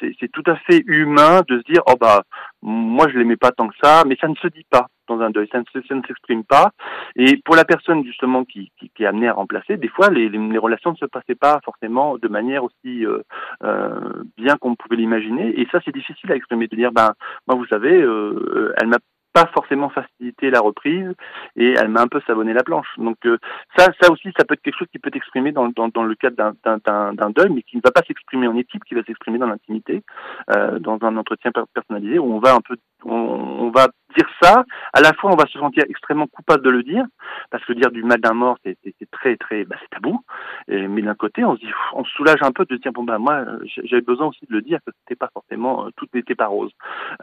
c'est 0.00 0.32
tout 0.32 0.42
à 0.46 0.56
fait 0.56 0.82
humain 0.86 1.42
de 1.46 1.58
se 1.58 1.72
dire 1.72 1.82
oh 1.86 1.94
bah 2.00 2.24
moi 2.60 3.06
je 3.08 3.16
l'aimais 3.16 3.36
pas 3.36 3.52
tant 3.52 3.68
que 3.68 3.76
ça, 3.80 4.02
mais 4.04 4.16
ça 4.20 4.26
ne 4.26 4.34
se 4.34 4.48
dit 4.48 4.66
pas 4.68 4.88
dans 5.10 5.20
un 5.20 5.30
deuil, 5.30 5.48
ça 5.50 5.58
ne, 5.58 6.02
s'exprime 6.02 6.44
pas. 6.44 6.70
Et 7.16 7.36
pour 7.44 7.56
la 7.56 7.64
personne 7.64 8.04
justement 8.04 8.44
qui, 8.44 8.72
qui, 8.78 8.90
est 9.02 9.06
amenée 9.06 9.28
à 9.28 9.34
remplacer, 9.34 9.76
des 9.76 9.88
fois 9.88 10.10
les, 10.10 10.28
les, 10.28 10.58
relations 10.58 10.92
ne 10.92 10.96
se 10.96 11.06
passaient 11.06 11.34
pas 11.34 11.60
forcément 11.64 12.18
de 12.18 12.28
manière 12.28 12.64
aussi 12.64 13.04
euh, 13.04 13.22
euh, 13.64 14.22
bien 14.36 14.56
qu'on 14.56 14.76
pouvait 14.76 14.96
l'imaginer. 14.96 15.60
Et 15.60 15.66
ça 15.72 15.80
c'est 15.84 15.94
difficile 15.94 16.32
à 16.32 16.36
exprimer, 16.36 16.68
de 16.68 16.76
dire 16.76 16.92
ben 16.92 17.12
moi 17.46 17.56
vous 17.56 17.66
savez, 17.66 18.00
euh, 18.00 18.74
elle 18.80 18.88
m'a 18.88 18.98
pas 19.32 19.46
forcément 19.54 19.90
facilité 19.90 20.50
la 20.50 20.60
reprise 20.60 21.12
et 21.56 21.74
elle 21.78 21.88
m'a 21.88 22.02
un 22.02 22.08
peu 22.08 22.20
savonné 22.26 22.52
la 22.52 22.62
planche. 22.62 22.88
Donc 22.98 23.16
euh, 23.26 23.38
ça, 23.76 23.88
ça 24.00 24.10
aussi, 24.10 24.28
ça 24.36 24.44
peut 24.44 24.54
être 24.54 24.62
quelque 24.62 24.78
chose 24.78 24.88
qui 24.90 24.98
peut 24.98 25.10
s'exprimer 25.12 25.52
dans, 25.52 25.68
dans, 25.68 26.02
le 26.02 26.14
cadre 26.14 26.54
d'un 26.64 27.30
deuil, 27.30 27.50
mais 27.50 27.62
qui 27.62 27.76
ne 27.76 27.82
va 27.82 27.90
pas 27.90 28.02
s'exprimer 28.06 28.48
en 28.48 28.56
équipe, 28.56 28.84
qui 28.84 28.94
va 28.94 29.02
s'exprimer 29.04 29.38
dans 29.38 29.46
l'intimité, 29.46 30.02
euh, 30.50 30.78
dans 30.78 30.98
un 31.02 31.16
entretien 31.16 31.52
personnalisé 31.74 32.18
où 32.18 32.32
on 32.32 32.38
va 32.38 32.54
un 32.54 32.60
peu, 32.60 32.76
on, 33.04 33.70
va 33.70 33.88
dire 34.16 34.28
ça. 34.42 34.64
À 34.92 35.00
la 35.00 35.12
fois, 35.14 35.32
on 35.32 35.36
va 35.36 35.46
se 35.46 35.58
sentir 35.58 35.84
extrêmement 35.88 36.26
coupable 36.26 36.64
de 36.64 36.70
le 36.70 36.82
dire, 36.82 37.04
parce 37.50 37.64
que 37.64 37.72
dire 37.72 37.90
du 37.90 38.02
mal 38.02 38.20
d'un 38.20 38.34
mort, 38.34 38.58
c'est 38.64 38.76
très 39.10 39.36
très, 39.36 39.64
bah, 39.64 39.76
c'est 39.80 39.90
tabou. 39.90 40.20
Et, 40.68 40.88
mais 40.88 41.02
d'un 41.02 41.14
côté, 41.14 41.44
on 41.44 41.56
se 41.56 41.60
dit, 41.60 41.72
on 41.94 42.04
se 42.04 42.10
soulage 42.12 42.42
un 42.42 42.52
peu 42.52 42.64
de 42.64 42.76
dire 42.76 42.92
bon 42.92 43.04
ben 43.04 43.18
moi, 43.18 43.44
j'avais 43.84 44.02
besoin 44.02 44.28
aussi 44.28 44.46
de 44.48 44.54
le 44.54 44.62
dire 44.62 44.78
que 44.86 44.92
c'était 45.00 45.16
pas 45.16 45.30
forcément 45.32 45.88
tout 45.96 46.06
n'était 46.14 46.34
pas 46.34 46.46
rose. 46.46 46.72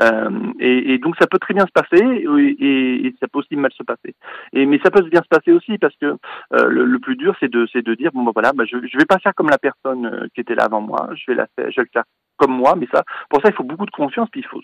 Euh, 0.01 0.29
et, 0.59 0.93
et 0.93 0.97
donc 0.97 1.15
ça 1.19 1.27
peut 1.27 1.39
très 1.39 1.53
bien 1.53 1.65
se 1.65 1.71
passer 1.71 2.03
et, 2.03 3.15
ça 3.19 3.27
peut 3.27 3.39
aussi 3.39 3.55
mal 3.55 3.71
se 3.73 3.83
passer. 3.83 4.15
Et 4.53 4.65
mais 4.65 4.79
ça 4.83 4.91
peut 4.91 5.01
bien 5.03 5.21
se 5.21 5.27
passer 5.27 5.51
aussi 5.51 5.77
parce 5.77 5.95
que 5.97 6.17
euh, 6.53 6.67
le, 6.69 6.99
plus 6.99 7.15
dur 7.15 7.35
c'est 7.39 7.49
de 7.49 7.67
c'est 7.71 7.83
de 7.83 7.93
dire 7.95 8.11
bon 8.13 8.23
ben 8.23 8.31
voilà, 8.33 8.53
bah, 8.53 8.65
je 8.65 8.77
je 8.85 8.97
vais 8.97 9.05
pas 9.05 9.19
faire 9.19 9.33
comme 9.35 9.49
la 9.49 9.57
personne 9.57 10.05
euh, 10.05 10.27
qui 10.33 10.41
était 10.41 10.55
là 10.55 10.65
avant 10.65 10.81
moi, 10.81 11.09
je 11.15 11.31
vais 11.31 11.35
la 11.35 11.47
faire, 11.55 11.71
je 11.71 11.77
vais 11.77 11.83
le 11.83 11.89
faire 11.91 12.03
comme 12.37 12.55
moi, 12.55 12.75
mais 12.75 12.87
ça 12.93 13.03
pour 13.29 13.41
ça 13.41 13.49
il 13.49 13.55
faut 13.55 13.63
beaucoup 13.63 13.85
de 13.85 13.91
confiance 13.91 14.29
puis 14.29 14.41
il 14.41 14.47
faut 14.47 14.61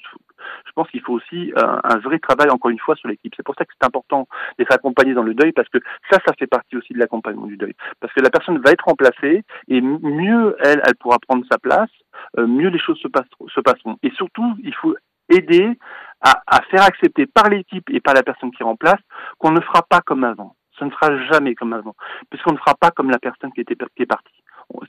je 0.65 0.71
pense 0.75 0.89
qu'il 0.89 1.01
faut 1.01 1.13
aussi 1.13 1.53
un, 1.55 1.79
un, 1.83 1.97
vrai 1.99 2.19
travail 2.19 2.49
encore 2.49 2.71
une 2.71 2.79
fois 2.79 2.95
sur 2.95 3.07
l'équipe. 3.07 3.33
C'est 3.35 3.43
pour 3.43 3.55
ça 3.55 3.65
que 3.65 3.71
c'est 3.79 3.85
important 3.85 4.27
d'être 4.57 4.73
accompagné 4.73 5.13
dans 5.13 5.23
le 5.23 5.33
deuil 5.33 5.51
parce 5.51 5.69
que 5.69 5.77
ça 6.09 6.19
ça 6.25 6.33
fait 6.37 6.47
partie 6.47 6.75
aussi 6.77 6.93
de 6.93 6.99
l'accompagnement 6.99 7.47
du 7.47 7.57
deuil 7.57 7.75
parce 7.99 8.13
que 8.13 8.21
la 8.21 8.29
personne 8.29 8.59
va 8.59 8.71
être 8.71 8.85
remplacée 8.85 9.43
et 9.67 9.81
mieux 9.81 10.55
elle 10.59 10.81
elle 10.85 10.95
pourra 10.95 11.17
prendre 11.19 11.45
sa 11.51 11.57
place, 11.57 11.89
euh, 12.37 12.47
mieux 12.47 12.69
les 12.69 12.79
choses 12.79 12.99
se, 12.99 13.07
passeront, 13.07 13.47
se 13.47 13.59
passeront. 13.59 13.97
Et 14.03 14.11
surtout, 14.11 14.55
il 14.63 14.73
faut 14.75 14.95
aider 15.29 15.77
à, 16.21 16.41
à 16.47 16.61
faire 16.63 16.83
accepter 16.83 17.25
par 17.25 17.49
l'équipe 17.49 17.89
et 17.89 18.01
par 18.01 18.13
la 18.13 18.23
personne 18.23 18.51
qui 18.51 18.63
remplace 18.63 18.99
qu'on 19.39 19.51
ne 19.51 19.61
fera 19.61 19.83
pas 19.83 20.01
comme 20.01 20.23
avant. 20.23 20.55
Ça 20.79 20.85
ne 20.85 20.91
sera 20.91 21.15
jamais 21.31 21.53
comme 21.55 21.73
avant, 21.73 21.95
puisqu'on 22.29 22.53
ne 22.53 22.57
fera 22.57 22.73
pas 22.75 22.91
comme 22.91 23.11
la 23.11 23.19
personne 23.19 23.51
qui 23.53 23.61
était 23.61 23.75
qui 23.95 24.03
est 24.03 24.07
partie. 24.07 24.43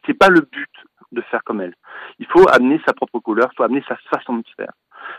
C'est 0.07 0.15
pas 0.15 0.29
le 0.29 0.41
but 0.41 0.71
de 1.15 1.23
faire 1.23 1.45
comme 1.45 1.61
elle. 1.61 1.75
Il 2.19 2.27
faut 2.27 2.47
amener 2.51 2.81
sa 2.87 2.93
propre 2.93 3.19
couleur, 3.19 3.49
il 3.53 3.57
faut 3.57 3.63
amener 3.63 3.85
sa 3.89 3.97
façon 4.11 4.37
de 4.37 4.45
faire 4.57 4.73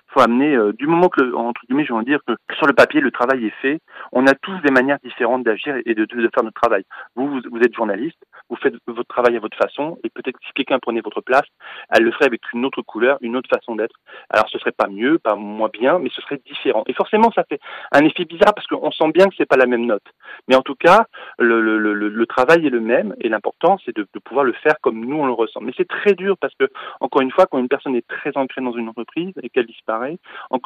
faut 0.08 0.22
amener, 0.22 0.56
euh, 0.56 0.74
du 0.74 0.88
moment 0.88 1.10
que, 1.10 1.34
entre 1.34 1.62
guillemets, 1.68 1.86
je 1.86 1.94
vais 1.94 2.04
dire 2.04 2.20
que 2.26 2.34
sur 2.56 2.68
le 2.68 2.74
papier, 2.74 3.02
le 3.02 3.12
travail 3.12 3.46
est 3.46 3.62
fait, 3.62 3.80
on 4.12 4.28
a 4.28 4.34
tous 4.34 4.58
des 4.62 4.72
manières 4.72 5.00
différentes 5.04 5.44
d'agir 5.44 5.76
et 5.86 5.94
de, 5.94 6.06
de, 6.06 6.30
faire 6.34 6.44
notre 6.44 6.60
travail. 6.60 6.84
Vous, 7.16 7.28
vous, 7.28 7.60
êtes 7.60 7.76
journaliste, 7.76 8.18
vous 8.50 8.56
faites 8.58 8.76
votre 8.88 9.08
travail 9.08 9.36
à 9.38 9.40
votre 9.40 9.58
façon, 9.58 9.98
et 10.04 10.10
peut-être 10.10 10.38
si 10.46 10.54
quelqu'un 10.54 10.80
prenait 10.80 11.02
votre 11.02 11.22
place, 11.22 11.46
elle 11.90 12.04
le 12.04 12.12
ferait 12.12 12.26
avec 12.26 12.42
une 12.54 12.66
autre 12.66 12.82
couleur, 12.82 13.18
une 13.22 13.36
autre 13.36 13.50
façon 13.50 13.76
d'être. 13.76 13.96
Alors 14.30 14.48
ce 14.50 14.60
serait 14.60 14.72
pas 14.72 14.88
mieux, 14.88 15.18
pas 15.20 15.36
moins 15.36 15.70
bien, 15.72 16.00
mais 16.00 16.10
ce 16.14 16.22
serait 16.22 16.40
différent. 16.46 16.84
Et 16.88 16.94
forcément, 16.94 17.32
ça 17.32 17.44
fait 17.48 17.60
un 17.92 18.04
effet 18.06 18.26
bizarre 18.26 18.54
parce 18.54 18.68
qu'on 18.68 18.92
sent 18.92 19.12
bien 19.14 19.28
que 19.28 19.36
c'est 19.38 19.48
pas 19.48 19.58
la 19.58 19.66
même 19.66 19.86
note. 19.86 20.04
Mais 20.48 20.56
en 20.56 20.62
tout 20.62 20.76
cas, 20.76 21.06
le, 21.40 22.26
travail 22.26 22.66
est 22.66 22.70
le 22.70 22.82
même, 22.82 23.16
et 23.22 23.30
l'important, 23.30 23.78
c'est 23.86 23.96
de, 23.96 24.08
pouvoir 24.24 24.46
le 24.46 24.54
faire 24.54 24.76
comme 24.82 25.06
nous 25.06 25.18
on 25.18 25.26
le 25.26 25.34
ressent. 25.34 25.62
Mais 25.62 25.72
c'est 25.78 25.88
très 25.88 26.14
dur 26.14 26.38
parce 26.40 26.54
que, 26.56 26.66
encore 27.00 27.22
une 27.22 27.32
fois, 27.32 27.46
quand 27.46 27.60
une 27.60 27.68
personne 27.68 27.96
est 27.96 28.08
très 28.08 28.36
ancrée 28.36 28.62
dans 28.62 28.74
une 28.74 28.90
entreprise 28.90 29.34
et 29.44 29.50
qu'elle 29.50 29.68
disparaît, 29.68 30.18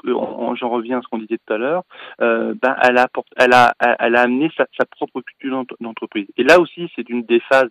j'en 0.06 0.70
reviens 0.70 1.00
à 1.00 1.02
ce 1.02 1.08
qu'on 1.08 1.18
disait 1.18 1.38
tout 1.46 1.54
à 1.54 1.58
l'heure, 1.58 1.84
euh, 2.22 2.54
ben, 2.62 2.76
elle, 2.82 2.98
a, 2.98 3.08
elle, 3.36 3.54
a, 3.54 3.74
elle 4.00 4.16
a 4.16 4.22
amené 4.22 4.50
sa, 4.56 4.66
sa 4.78 4.86
propre 4.86 5.22
culture 5.22 5.64
d'entreprise. 5.80 6.28
Et 6.38 6.44
là 6.44 6.60
aussi, 6.60 6.90
c'est 6.96 7.10
une 7.10 7.24
des 7.24 7.40
phases 7.42 7.69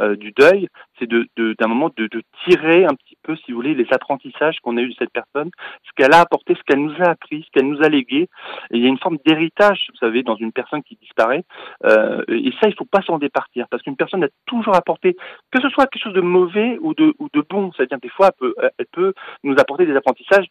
euh, 0.00 0.16
du 0.16 0.32
deuil, 0.32 0.68
c'est 0.98 1.08
d'un 1.08 1.66
moment 1.66 1.90
de, 1.96 2.08
tirer 2.44 2.84
un 2.84 2.94
petit 2.94 3.16
peu, 3.22 3.36
si 3.36 3.52
vous 3.52 3.56
voulez, 3.56 3.74
les 3.74 3.86
apprentissages 3.90 4.58
qu'on 4.60 4.76
a 4.76 4.80
eu 4.80 4.90
de 4.90 4.94
cette 4.98 5.12
personne, 5.12 5.50
ce 5.84 5.90
qu'elle 5.96 6.12
a 6.12 6.20
apporté, 6.20 6.54
ce 6.54 6.62
qu'elle 6.66 6.82
nous 6.82 6.94
a 7.00 7.10
appris, 7.10 7.42
ce 7.42 7.50
qu'elle 7.52 7.68
nous 7.68 7.82
a 7.82 7.88
légué. 7.88 8.28
Il 8.70 8.80
y 8.80 8.86
a 8.86 8.88
une 8.88 8.98
forme 8.98 9.18
d'héritage, 9.24 9.86
vous 9.90 9.98
savez, 9.98 10.22
dans 10.22 10.36
une 10.36 10.52
personne 10.52 10.82
qui 10.82 10.96
disparaît. 11.00 11.44
Euh, 11.84 12.22
et 12.28 12.52
ça, 12.60 12.68
il 12.68 12.74
faut 12.74 12.84
pas 12.84 13.02
s'en 13.02 13.18
départir, 13.18 13.66
parce 13.70 13.82
qu'une 13.82 13.96
personne 13.96 14.24
a 14.24 14.28
toujours 14.46 14.74
apporté, 14.74 15.16
que 15.50 15.60
ce 15.60 15.68
soit 15.68 15.86
quelque 15.86 16.02
chose 16.02 16.14
de 16.14 16.20
mauvais 16.20 16.78
ou 16.80 16.94
de, 16.94 17.14
bon, 17.48 17.72
c'est-à-dire 17.76 17.98
des 17.98 18.08
fois, 18.08 18.30
elle 18.78 18.86
peut 18.92 19.12
nous 19.44 19.54
apporter 19.58 19.86
des 19.86 19.96
apprentissages 19.96 20.46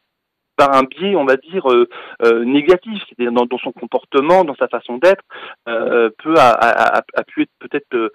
par 0.59 0.75
un 0.75 0.83
biais, 0.83 1.15
on 1.15 1.23
va 1.23 1.37
dire, 1.37 1.71
euh, 1.71 1.87
euh, 2.25 2.43
négatif, 2.43 3.01
c'est-à-dire 3.07 3.31
dans, 3.31 3.57
son 3.59 3.71
comportement, 3.71 4.43
dans 4.43 4.55
sa 4.55 4.67
façon 4.67 4.97
d'être, 4.97 5.23
euh, 5.69 6.09
peut 6.21 6.35
a, 6.37 7.01
pu 7.27 7.43
être 7.43 7.51
peut-être 7.59 8.11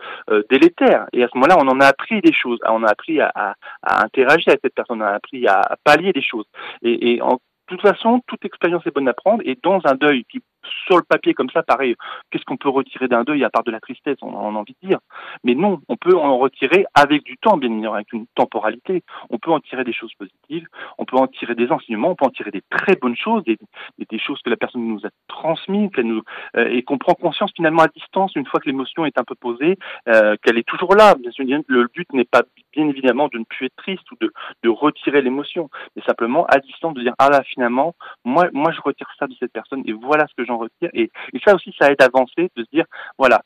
délétère. 0.50 1.07
Et 1.14 1.24
à 1.24 1.28
ce 1.28 1.38
moment-là, 1.38 1.57
on 1.59 1.68
en 1.68 1.80
a 1.80 1.87
appris 1.87 2.20
des 2.20 2.35
choses, 2.35 2.59
on 2.68 2.85
a 2.85 2.90
appris 2.90 3.18
à, 3.18 3.33
à, 3.35 4.04
interagir 4.04 4.48
avec 4.48 4.61
cette 4.62 4.74
personne, 4.74 5.00
on 5.00 5.04
a 5.07 5.12
appris 5.12 5.46
à, 5.46 5.62
pallier 5.85 6.12
des 6.12 6.22
choses. 6.22 6.44
Et, 6.83 7.14
et 7.14 7.22
en 7.22 7.38
toute 7.66 7.80
façon, 7.80 8.20
toute 8.26 8.44
expérience 8.44 8.87
est 8.87 8.94
bonne 8.94 9.09
à 9.09 9.14
prendre, 9.14 9.42
et 9.46 9.59
dans 9.62 9.80
un 9.85 9.94
deuil 9.94 10.26
qui 10.30 10.42
sur 10.87 10.96
le 10.96 11.03
papier 11.03 11.35
comme 11.35 11.50
ça, 11.50 11.62
pareil, 11.62 11.94
qu'est-ce 12.31 12.44
qu'on 12.44 12.57
peut 12.57 12.68
retirer 12.68 13.09
d'un 13.09 13.24
deuil 13.24 13.44
à 13.44 13.50
part 13.50 13.64
de 13.64 13.70
la 13.70 13.81
tristesse, 13.81 14.18
on, 14.22 14.35
a 14.35 14.59
envie 14.59 14.77
de 14.83 14.88
dire. 14.88 14.98
Mais 15.44 15.55
non, 15.55 15.81
on 15.88 15.96
peut 15.96 16.16
en 16.16 16.38
retirer 16.38 16.87
avec 16.94 17.24
du 17.24 17.37
temps, 17.38 17.57
bien 17.57 17.70
évidemment, 17.70 17.94
avec 17.94 18.12
une 18.12 18.27
temporalité. 18.35 19.03
On 19.31 19.38
peut 19.38 19.50
en 19.50 19.61
tirer 19.61 19.85
des 19.85 19.92
choses 19.92 20.12
positives, 20.14 20.66
on 20.98 21.05
peut 21.05 21.16
en 21.16 21.27
tirer 21.27 21.55
des 21.55 21.70
enseignements, 21.70 22.11
on 22.11 22.14
peut 22.14 22.27
en 22.27 22.31
tirer 22.31 22.50
des 22.50 22.62
très 22.70 22.96
bonnes 22.96 23.16
choses, 23.16 23.44
des, 23.44 23.59
des 23.98 24.18
choses 24.18 24.40
que 24.42 24.50
la 24.50 24.57
personne 24.57 24.87
nous 24.87 25.05
a 25.07 25.11
transmises, 25.29 25.90
qu'elle 25.90 26.07
nous, 26.07 26.22
euh, 26.57 26.68
et 26.70 26.83
qu'on 26.83 26.98
prend 26.98 27.14
conscience 27.14 27.53
finalement 27.55 27.83
à 27.83 27.88
distance 27.88 28.35
une 28.37 28.46
fois 28.46 28.61
que 28.61 28.66
l'émotion 28.66 29.05
est 29.05 29.18
un 29.18 29.24
peu 29.24 29.35
posée, 29.35 29.79
euh, 30.09 30.37
qu'elle 30.42 30.59
est 30.59 30.66
toujours 30.66 30.94
là. 30.94 31.14
Bien 31.14 31.31
sûr, 31.31 31.44
le 31.66 31.88
but 31.92 32.12
n'est 32.12 32.24
pas 32.24 32.42
bien 32.72 32.88
évidemment 32.88 33.29
de 33.29 33.38
ne 33.38 33.44
plus 33.44 33.66
être 33.66 33.77
triste 33.77 34.11
ou 34.12 34.16
de, 34.20 34.33
de 34.62 34.68
retirer 34.68 35.22
l'émotion, 35.22 35.70
mais 35.96 36.03
simplement 36.03 36.46
à 36.46 36.59
distance 36.59 36.94
de 36.94 37.03
dire 37.03 37.14
ah 37.18 37.31
là 37.31 37.42
finalement 37.42 37.94
moi 38.24 38.48
moi 38.53 38.72
je 38.72 38.81
retire 38.81 39.09
ça 39.18 39.27
de 39.27 39.35
cette 39.38 39.53
personne 39.53 39.83
et 39.87 39.92
voilà 39.92 40.27
ce 40.27 40.35
que 40.35 40.44
j'en 40.44 40.54
retire 40.59 40.90
et, 40.93 41.11
et 41.33 41.40
ça 41.45 41.55
aussi 41.55 41.75
ça 41.79 41.90
aide 41.90 42.01
à 42.01 42.07
avancer 42.07 42.51
de 42.57 42.62
se 42.62 42.71
dire 42.73 42.85
voilà 43.19 43.43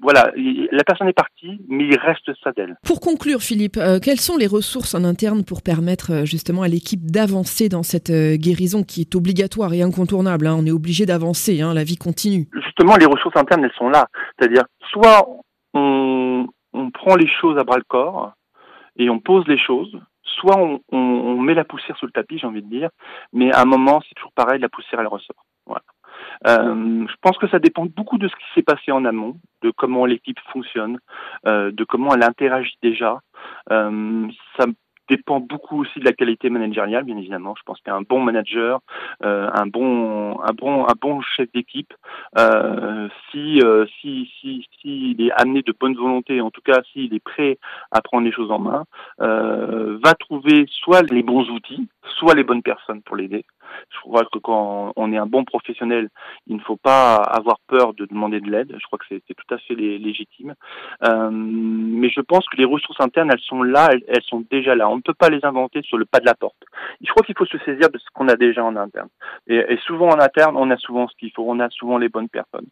voilà, 0.00 0.32
la 0.72 0.84
personne 0.84 1.08
est 1.08 1.12
partie, 1.12 1.60
mais 1.68 1.84
il 1.84 1.98
reste 1.98 2.30
ça 2.42 2.52
d'elle. 2.52 2.76
Pour 2.84 3.00
conclure, 3.00 3.40
Philippe, 3.40 3.76
euh, 3.76 3.98
quelles 4.02 4.20
sont 4.20 4.38
les 4.38 4.46
ressources 4.46 4.94
en 4.94 5.04
interne 5.04 5.44
pour 5.44 5.62
permettre 5.62 6.12
euh, 6.12 6.24
justement 6.24 6.62
à 6.62 6.68
l'équipe 6.68 7.10
d'avancer 7.10 7.68
dans 7.68 7.82
cette 7.82 8.10
euh, 8.10 8.36
guérison 8.36 8.82
qui 8.82 9.02
est 9.02 9.14
obligatoire 9.14 9.74
et 9.74 9.82
incontournable 9.82 10.46
hein? 10.46 10.56
On 10.58 10.64
est 10.64 10.70
obligé 10.70 11.04
d'avancer, 11.04 11.60
hein, 11.60 11.74
la 11.74 11.84
vie 11.84 11.96
continue. 11.96 12.48
Justement, 12.54 12.96
les 12.96 13.06
ressources 13.06 13.36
internes, 13.36 13.64
elles 13.64 13.76
sont 13.76 13.90
là. 13.90 14.06
C'est-à-dire, 14.38 14.64
soit 14.90 15.28
on, 15.74 16.46
on 16.72 16.90
prend 16.90 17.16
les 17.16 17.28
choses 17.28 17.58
à 17.58 17.64
bras 17.64 17.76
le 17.76 17.84
corps 17.86 18.32
et 18.96 19.10
on 19.10 19.18
pose 19.18 19.46
les 19.46 19.58
choses, 19.58 19.94
soit 20.24 20.56
on, 20.58 20.80
on, 20.90 21.38
met 21.38 21.54
la 21.54 21.64
poussière 21.64 21.96
sous 21.98 22.06
le 22.06 22.12
tapis, 22.12 22.38
j'ai 22.38 22.46
envie 22.46 22.62
de 22.62 22.70
dire, 22.70 22.90
mais 23.32 23.52
à 23.52 23.60
un 23.60 23.64
moment, 23.64 24.00
c'est 24.08 24.14
toujours 24.14 24.32
pareil, 24.32 24.60
la 24.60 24.68
poussière, 24.68 25.00
elle 25.00 25.06
ressort. 25.06 25.44
Voilà. 25.66 25.82
Euh, 26.46 27.06
je 27.06 27.14
pense 27.20 27.38
que 27.38 27.48
ça 27.48 27.58
dépend 27.58 27.86
beaucoup 27.86 28.18
de 28.18 28.28
ce 28.28 28.34
qui 28.36 28.44
s'est 28.54 28.62
passé 28.62 28.92
en 28.92 29.04
amont, 29.04 29.36
de 29.62 29.70
comment 29.70 30.06
l'équipe 30.06 30.38
fonctionne, 30.52 30.98
euh, 31.46 31.70
de 31.70 31.84
comment 31.84 32.14
elle 32.14 32.22
interagit 32.22 32.78
déjà. 32.82 33.20
Euh, 33.70 34.28
ça 34.56 34.66
dépend 35.10 35.40
beaucoup 35.40 35.80
aussi 35.80 35.98
de 35.98 36.04
la 36.04 36.12
qualité 36.12 36.48
managériale, 36.50 37.04
bien 37.04 37.16
évidemment. 37.18 37.54
Je 37.58 37.62
pense 37.64 37.80
qu'un 37.80 38.00
bon 38.02 38.20
manager, 38.20 38.80
euh, 39.24 39.50
un 39.52 39.66
bon, 39.66 40.40
un 40.40 40.52
bon, 40.52 40.84
un 40.86 40.94
bon 41.00 41.20
chef 41.20 41.50
d'équipe, 41.52 41.92
euh, 42.38 43.08
si, 43.30 43.60
euh, 43.60 43.86
si, 44.00 44.30
si, 44.40 44.64
s'il 44.80 45.20
est 45.20 45.32
amené 45.32 45.62
de 45.62 45.74
bonne 45.78 45.96
volonté, 45.96 46.40
en 46.40 46.50
tout 46.50 46.62
cas 46.62 46.80
s'il 46.92 47.12
est 47.12 47.24
prêt 47.24 47.58
à 47.90 48.00
prendre 48.00 48.24
les 48.24 48.32
choses 48.32 48.52
en 48.52 48.60
main, 48.60 48.84
euh, 49.20 49.98
va 50.02 50.14
trouver 50.14 50.66
soit 50.68 51.02
les 51.10 51.24
bons 51.24 51.50
outils, 51.50 51.88
soit 52.18 52.34
les 52.34 52.44
bonnes 52.44 52.62
personnes 52.62 53.02
pour 53.02 53.16
l'aider. 53.16 53.44
Je 53.90 54.00
crois 54.00 54.24
que 54.24 54.38
quand 54.38 54.92
on 54.96 55.12
est 55.12 55.18
un 55.18 55.26
bon 55.26 55.44
professionnel, 55.44 56.08
il 56.46 56.56
ne 56.56 56.60
faut 56.60 56.76
pas 56.76 57.16
avoir 57.16 57.58
peur 57.66 57.94
de 57.94 58.06
demander 58.06 58.40
de 58.40 58.50
l'aide. 58.50 58.74
Je 58.78 58.86
crois 58.86 58.98
que 58.98 59.04
c'est 59.08 59.22
tout 59.34 59.54
à 59.54 59.58
fait 59.58 59.74
légitime. 59.74 60.54
Euh, 61.04 61.30
mais 61.30 62.10
je 62.10 62.20
pense 62.20 62.46
que 62.48 62.56
les 62.56 62.64
ressources 62.64 63.00
internes, 63.00 63.30
elles 63.32 63.40
sont 63.40 63.62
là, 63.62 63.88
elles, 64.08 64.22
sont 64.22 64.44
déjà 64.50 64.74
là. 64.74 64.88
On 64.88 64.96
ne 64.96 65.02
peut 65.02 65.14
pas 65.14 65.28
les 65.28 65.44
inventer 65.44 65.82
sur 65.82 65.98
le 65.98 66.04
pas 66.04 66.20
de 66.20 66.26
la 66.26 66.34
porte. 66.34 66.62
Je 67.00 67.10
crois 67.10 67.24
qu'il 67.24 67.36
faut 67.36 67.46
se 67.46 67.58
saisir 67.58 67.88
de 67.90 67.98
ce 67.98 68.04
qu'on 68.14 68.28
a 68.28 68.36
déjà 68.36 68.64
en 68.64 68.76
interne. 68.76 69.08
Et, 69.46 69.56
et, 69.56 69.76
souvent 69.86 70.08
en 70.08 70.20
interne, 70.20 70.56
on 70.56 70.70
a 70.70 70.76
souvent 70.76 71.08
ce 71.08 71.16
qu'il 71.16 71.32
faut, 71.32 71.44
on 71.46 71.60
a 71.60 71.68
souvent 71.70 71.98
les 71.98 72.08
bonnes 72.08 72.28
personnes. 72.28 72.66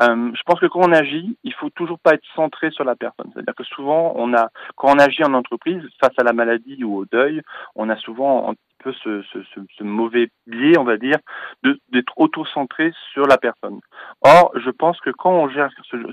Euh, 0.00 0.30
je 0.34 0.42
pense 0.44 0.60
que 0.60 0.66
quand 0.66 0.80
on 0.80 0.92
agit, 0.92 1.36
il 1.44 1.54
faut 1.54 1.70
toujours 1.70 1.98
pas 1.98 2.14
être 2.14 2.24
centré 2.34 2.70
sur 2.70 2.84
la 2.84 2.96
personne. 2.96 3.30
C'est-à-dire 3.32 3.54
que 3.54 3.64
souvent, 3.64 4.12
on 4.16 4.34
a, 4.34 4.48
quand 4.76 4.88
on 4.94 4.98
agit 4.98 5.24
en 5.24 5.34
entreprise 5.34 5.82
face 6.00 6.14
à 6.18 6.24
la 6.24 6.32
maladie 6.32 6.82
ou 6.84 6.96
au 6.96 7.04
deuil, 7.04 7.42
on 7.74 7.88
a 7.88 7.96
souvent 7.96 8.54
peu 8.82 8.92
ce, 8.92 9.22
ce, 9.22 9.82
mauvais 9.82 10.28
biais, 10.46 10.78
on 10.78 10.84
va 10.84 10.96
dire, 10.96 11.18
d'être 11.62 12.12
auto-centré 12.16 12.92
sur 13.12 13.26
la 13.26 13.38
personne. 13.38 13.80
Or, 14.22 14.52
je 14.56 14.70
pense 14.70 14.98
que 15.00 15.10
quand 15.10 15.32
on 15.32 15.48
gère 15.48 15.70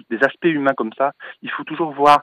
des 0.10 0.24
aspects 0.24 0.46
humains 0.46 0.74
comme 0.76 0.94
ça, 0.98 1.12
il 1.42 1.50
faut 1.52 1.64
toujours 1.64 1.92
voir 1.92 2.22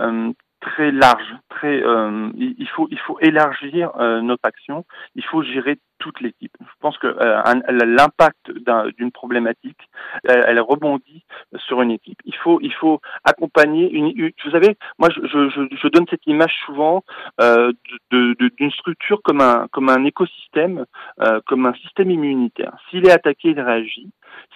euh, 0.00 0.32
très 0.62 0.90
large, 0.90 1.34
très. 1.50 1.82
Euh, 1.82 2.30
il 2.36 2.68
faut 2.68 2.88
il 2.90 2.98
faut 2.98 3.18
élargir 3.20 3.90
euh, 3.98 4.22
notre 4.22 4.46
action. 4.46 4.84
Il 5.14 5.24
faut 5.24 5.42
gérer 5.42 5.78
toute 5.98 6.20
l'équipe. 6.20 6.52
Je 6.60 6.74
pense 6.80 6.96
que 6.98 7.06
euh, 7.06 7.84
l'impact 7.84 8.50
d'une 8.96 9.12
problématique, 9.12 9.78
elle, 10.24 10.60
rebondit 10.60 11.24
sur 11.66 11.82
une 11.82 11.90
équipe. 11.90 12.18
Il 12.24 12.34
faut 12.36 12.58
il 12.60 12.72
faut 12.74 13.00
accompagner 13.24 13.90
une. 13.90 14.32
Vous 14.44 14.50
savez, 14.50 14.76
moi 14.98 15.08
je, 15.14 15.20
je, 15.26 15.76
je 15.76 15.88
donne 15.88 16.06
cette 16.08 16.26
image 16.26 16.54
souvent 16.66 17.02
euh, 17.40 17.72
d'une 18.10 18.34
de, 18.34 18.70
structure 18.70 19.20
comme 19.22 19.40
un 19.40 19.68
comme 19.72 19.88
un 19.88 20.04
écosystème, 20.04 20.86
euh, 21.20 21.40
comme 21.46 21.66
un 21.66 21.74
système 21.74 22.10
immunitaire. 22.10 22.74
S'il 22.90 23.06
est 23.06 23.12
attaqué, 23.12 23.50
il 23.50 23.60
réagit. 23.60 24.10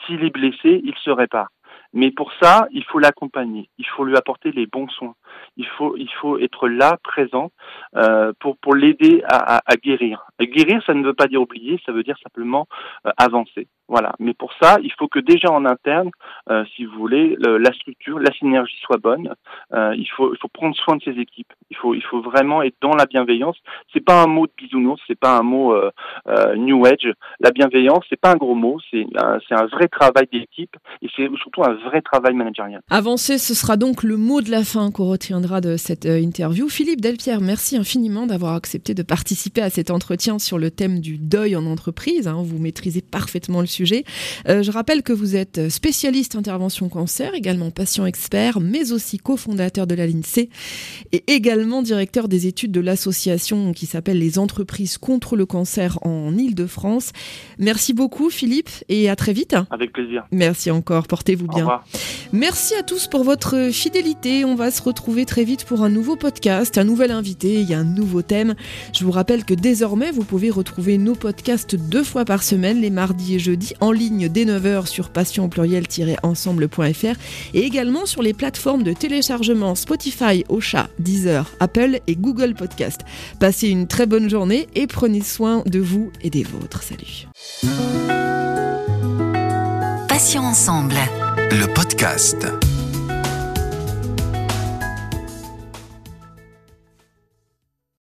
S'il 0.05 0.25
est 0.25 0.31
blessé, 0.31 0.81
il 0.85 0.95
se 1.05 1.11
répare. 1.11 1.49
Mais 1.92 2.11
pour 2.11 2.33
ça, 2.40 2.66
il 2.72 2.85
faut 2.85 2.99
l'accompagner, 2.99 3.68
il 3.79 3.87
faut 3.87 4.05
lui 4.05 4.16
apporter 4.16 4.53
les 4.53 4.66
bons 4.66 4.88
soins, 4.88 5.14
il 5.57 5.66
faut, 5.66 5.96
il 5.96 6.11
faut 6.20 6.38
être 6.38 6.68
là, 6.68 6.99
présent, 7.03 7.51
euh, 7.96 8.33
pour, 8.40 8.57
pour 8.59 8.75
l'aider 8.75 9.22
à, 9.27 9.57
à, 9.57 9.62
à, 9.66 9.77
guérir. 9.77 10.25
guérir, 10.40 10.83
ça 10.87 10.94
ne 10.94 11.05
veut 11.05 11.14
pas 11.14 11.27
dire 11.27 11.40
oublier, 11.40 11.81
ça 11.87 11.92
veut 11.92 12.03
dire 12.03 12.18
simplement 12.22 12.66
euh, 13.07 13.11
avancer. 13.16 13.68
Voilà. 13.88 14.14
Mais 14.18 14.35
pour 14.35 14.53
ça, 14.61 14.79
il 14.83 14.92
faut 14.92 15.07
que 15.07 15.20
déjà 15.20 15.51
en 15.51 15.64
interne, 15.64 16.11
euh, 16.51 16.64
si 16.75 16.85
vous 16.85 16.99
voulez, 16.99 17.37
le, 17.38 17.59
la 17.59 17.72
structure, 17.72 18.18
la 18.18 18.33
synergie 18.33 18.77
soit 18.83 18.96
bonne. 18.96 19.33
Euh, 19.75 19.94
il 19.96 20.09
faut, 20.11 20.35
il 20.35 20.38
faut 20.38 20.49
prendre 20.49 20.75
soin 20.75 20.96
de 20.96 21.03
ses 21.03 21.18
équipes. 21.20 21.53
Il 21.70 21.77
faut, 21.77 21.94
il 21.94 22.03
faut 22.03 22.20
vraiment 22.20 22.62
être 22.62 22.77
dans 22.81 22.94
la 22.94 23.07
bienveillance. 23.07 23.57
C'est 23.92 24.05
pas 24.05 24.22
un 24.22 24.27
mot 24.27 24.46
de 24.46 24.53
bisounours, 24.57 25.01
c'est 25.07 25.18
pas 25.18 25.38
un 25.38 25.42
mot 25.42 25.72
euh, 25.72 25.90
euh 26.29 26.57
new 26.57 26.85
age. 26.85 27.12
La 27.38 27.51
bienveillance, 27.53 28.05
c'est 28.09 28.20
pas 28.20 28.33
un 28.33 28.37
gros 28.37 28.55
mot, 28.55 28.79
c'est 28.90 29.07
c'est 29.49 29.55
un 29.55 29.66
vrai 29.66 29.88
travail 29.88 30.27
d'équipe 30.33 30.77
et 31.03 31.09
c'est 31.14 31.29
surtout 31.37 31.62
un 31.62 31.75
vrai 31.84 32.02
travail 32.02 32.34
managérial. 32.34 32.80
Avancer, 32.90 33.38
ce 33.38 33.54
sera 33.54 33.76
donc 33.76 34.02
le 34.02 34.16
mot 34.16 34.40
de 34.40 34.50
la 34.50 34.64
fin 34.64 34.90
qu'on 34.90 35.08
retiendra 35.08 35.60
de 35.60 35.76
cette 35.76 36.06
euh, 36.06 36.20
interview. 36.20 36.68
Philippe 36.68 37.00
Delpierre, 37.00 37.40
merci 37.40 37.76
infiniment 37.76 38.26
d'avoir 38.26 38.54
accepté 38.54 38.94
de 38.94 39.02
participer 39.02 39.62
à 39.62 39.70
cet 39.70 39.90
entretien 39.90 40.38
sur 40.38 40.58
le 40.58 40.70
thème 40.70 41.00
du 41.00 41.18
deuil 41.18 41.56
en 41.56 41.66
entreprise. 41.66 42.28
Hein. 42.28 42.42
Vous 42.42 42.58
maîtrisez 42.58 43.02
parfaitement 43.02 43.60
le 43.60 43.66
sujet. 43.66 44.04
Euh, 44.48 44.62
je 44.62 44.70
rappelle 44.70 45.02
que 45.02 45.12
vous 45.12 45.36
êtes 45.36 45.68
spécialiste 45.68 46.36
intervention 46.36 46.88
cancer, 46.88 47.34
également 47.34 47.70
patient 47.70 48.06
expert, 48.06 48.60
mais 48.60 48.92
aussi 48.92 49.18
cofondateur 49.18 49.86
de 49.86 49.94
la 49.94 50.06
l'INSEE 50.06 50.50
et 51.12 51.24
également 51.32 51.82
directeur 51.82 52.28
des 52.28 52.46
études 52.46 52.72
de 52.72 52.80
l'association 52.80 53.72
qui 53.72 53.86
s'appelle 53.86 54.18
les 54.18 54.38
entreprises 54.38 54.98
contre 54.98 55.36
le 55.36 55.46
cancer 55.46 55.98
en 56.02 56.36
Ile-de-France. 56.36 57.12
Merci 57.58 57.92
beaucoup 57.92 58.30
Philippe 58.30 58.70
et 58.88 59.08
à 59.08 59.16
très 59.16 59.32
vite. 59.32 59.56
Avec 59.70 59.92
plaisir. 59.92 60.24
Merci 60.30 60.70
encore, 60.70 61.06
portez-vous 61.06 61.48
bien. 61.48 61.65
Merci 62.33 62.74
à 62.74 62.83
tous 62.83 63.07
pour 63.07 63.24
votre 63.24 63.70
fidélité. 63.70 64.44
On 64.44 64.55
va 64.55 64.70
se 64.70 64.83
retrouver 64.83 65.24
très 65.24 65.44
vite 65.44 65.64
pour 65.64 65.83
un 65.83 65.88
nouveau 65.88 66.16
podcast, 66.16 66.76
un 66.79 66.85
nouvel 66.85 67.11
invité, 67.11 67.55
il 67.55 67.68
y 67.68 67.74
a 67.74 67.79
un 67.79 67.85
nouveau 67.85 68.22
thème. 68.22 68.55
Je 68.92 69.05
vous 69.05 69.11
rappelle 69.11 69.44
que 69.44 69.55
désormais, 69.55 70.11
vous 70.11 70.24
pouvez 70.24 70.50
retrouver 70.50 70.98
nos 70.98 71.14
podcasts 71.14 71.76
deux 71.76 72.05
fois 72.05 72.24
par 72.24 72.42
semaine, 72.42 72.81
les 72.81 72.90
mardis 72.90 73.37
et 73.37 73.38
jeudis, 73.38 73.74
en 73.81 73.92
ligne 73.92 74.29
dès 74.29 74.44
9h 74.44 74.87
sur 74.87 75.11
passion 75.11 75.48
pluriel-ensemble.fr 75.48 77.16
et 77.55 77.61
également 77.61 78.07
sur 78.07 78.22
les 78.22 78.33
plateformes 78.33 78.83
de 78.83 78.92
téléchargement 78.92 79.74
Spotify, 79.74 80.44
Ocha, 80.48 80.88
Deezer, 80.98 81.50
Apple 81.61 82.00
et 82.07 82.16
Google 82.16 82.55
Podcast. 82.55 83.02
Passez 83.40 83.68
une 83.68 83.87
très 83.87 84.07
bonne 84.07 84.29
journée 84.29 84.68
et 84.74 84.87
prenez 84.87 85.22
soin 85.22 85.62
de 85.66 85.79
vous 85.79 86.11
et 86.22 86.31
des 86.31 86.42
vôtres. 86.42 86.83
Salut. 86.83 87.26
Passion 90.09 90.42
ensemble. 90.42 90.96
Le 91.50 91.66
podcast. 91.66 92.46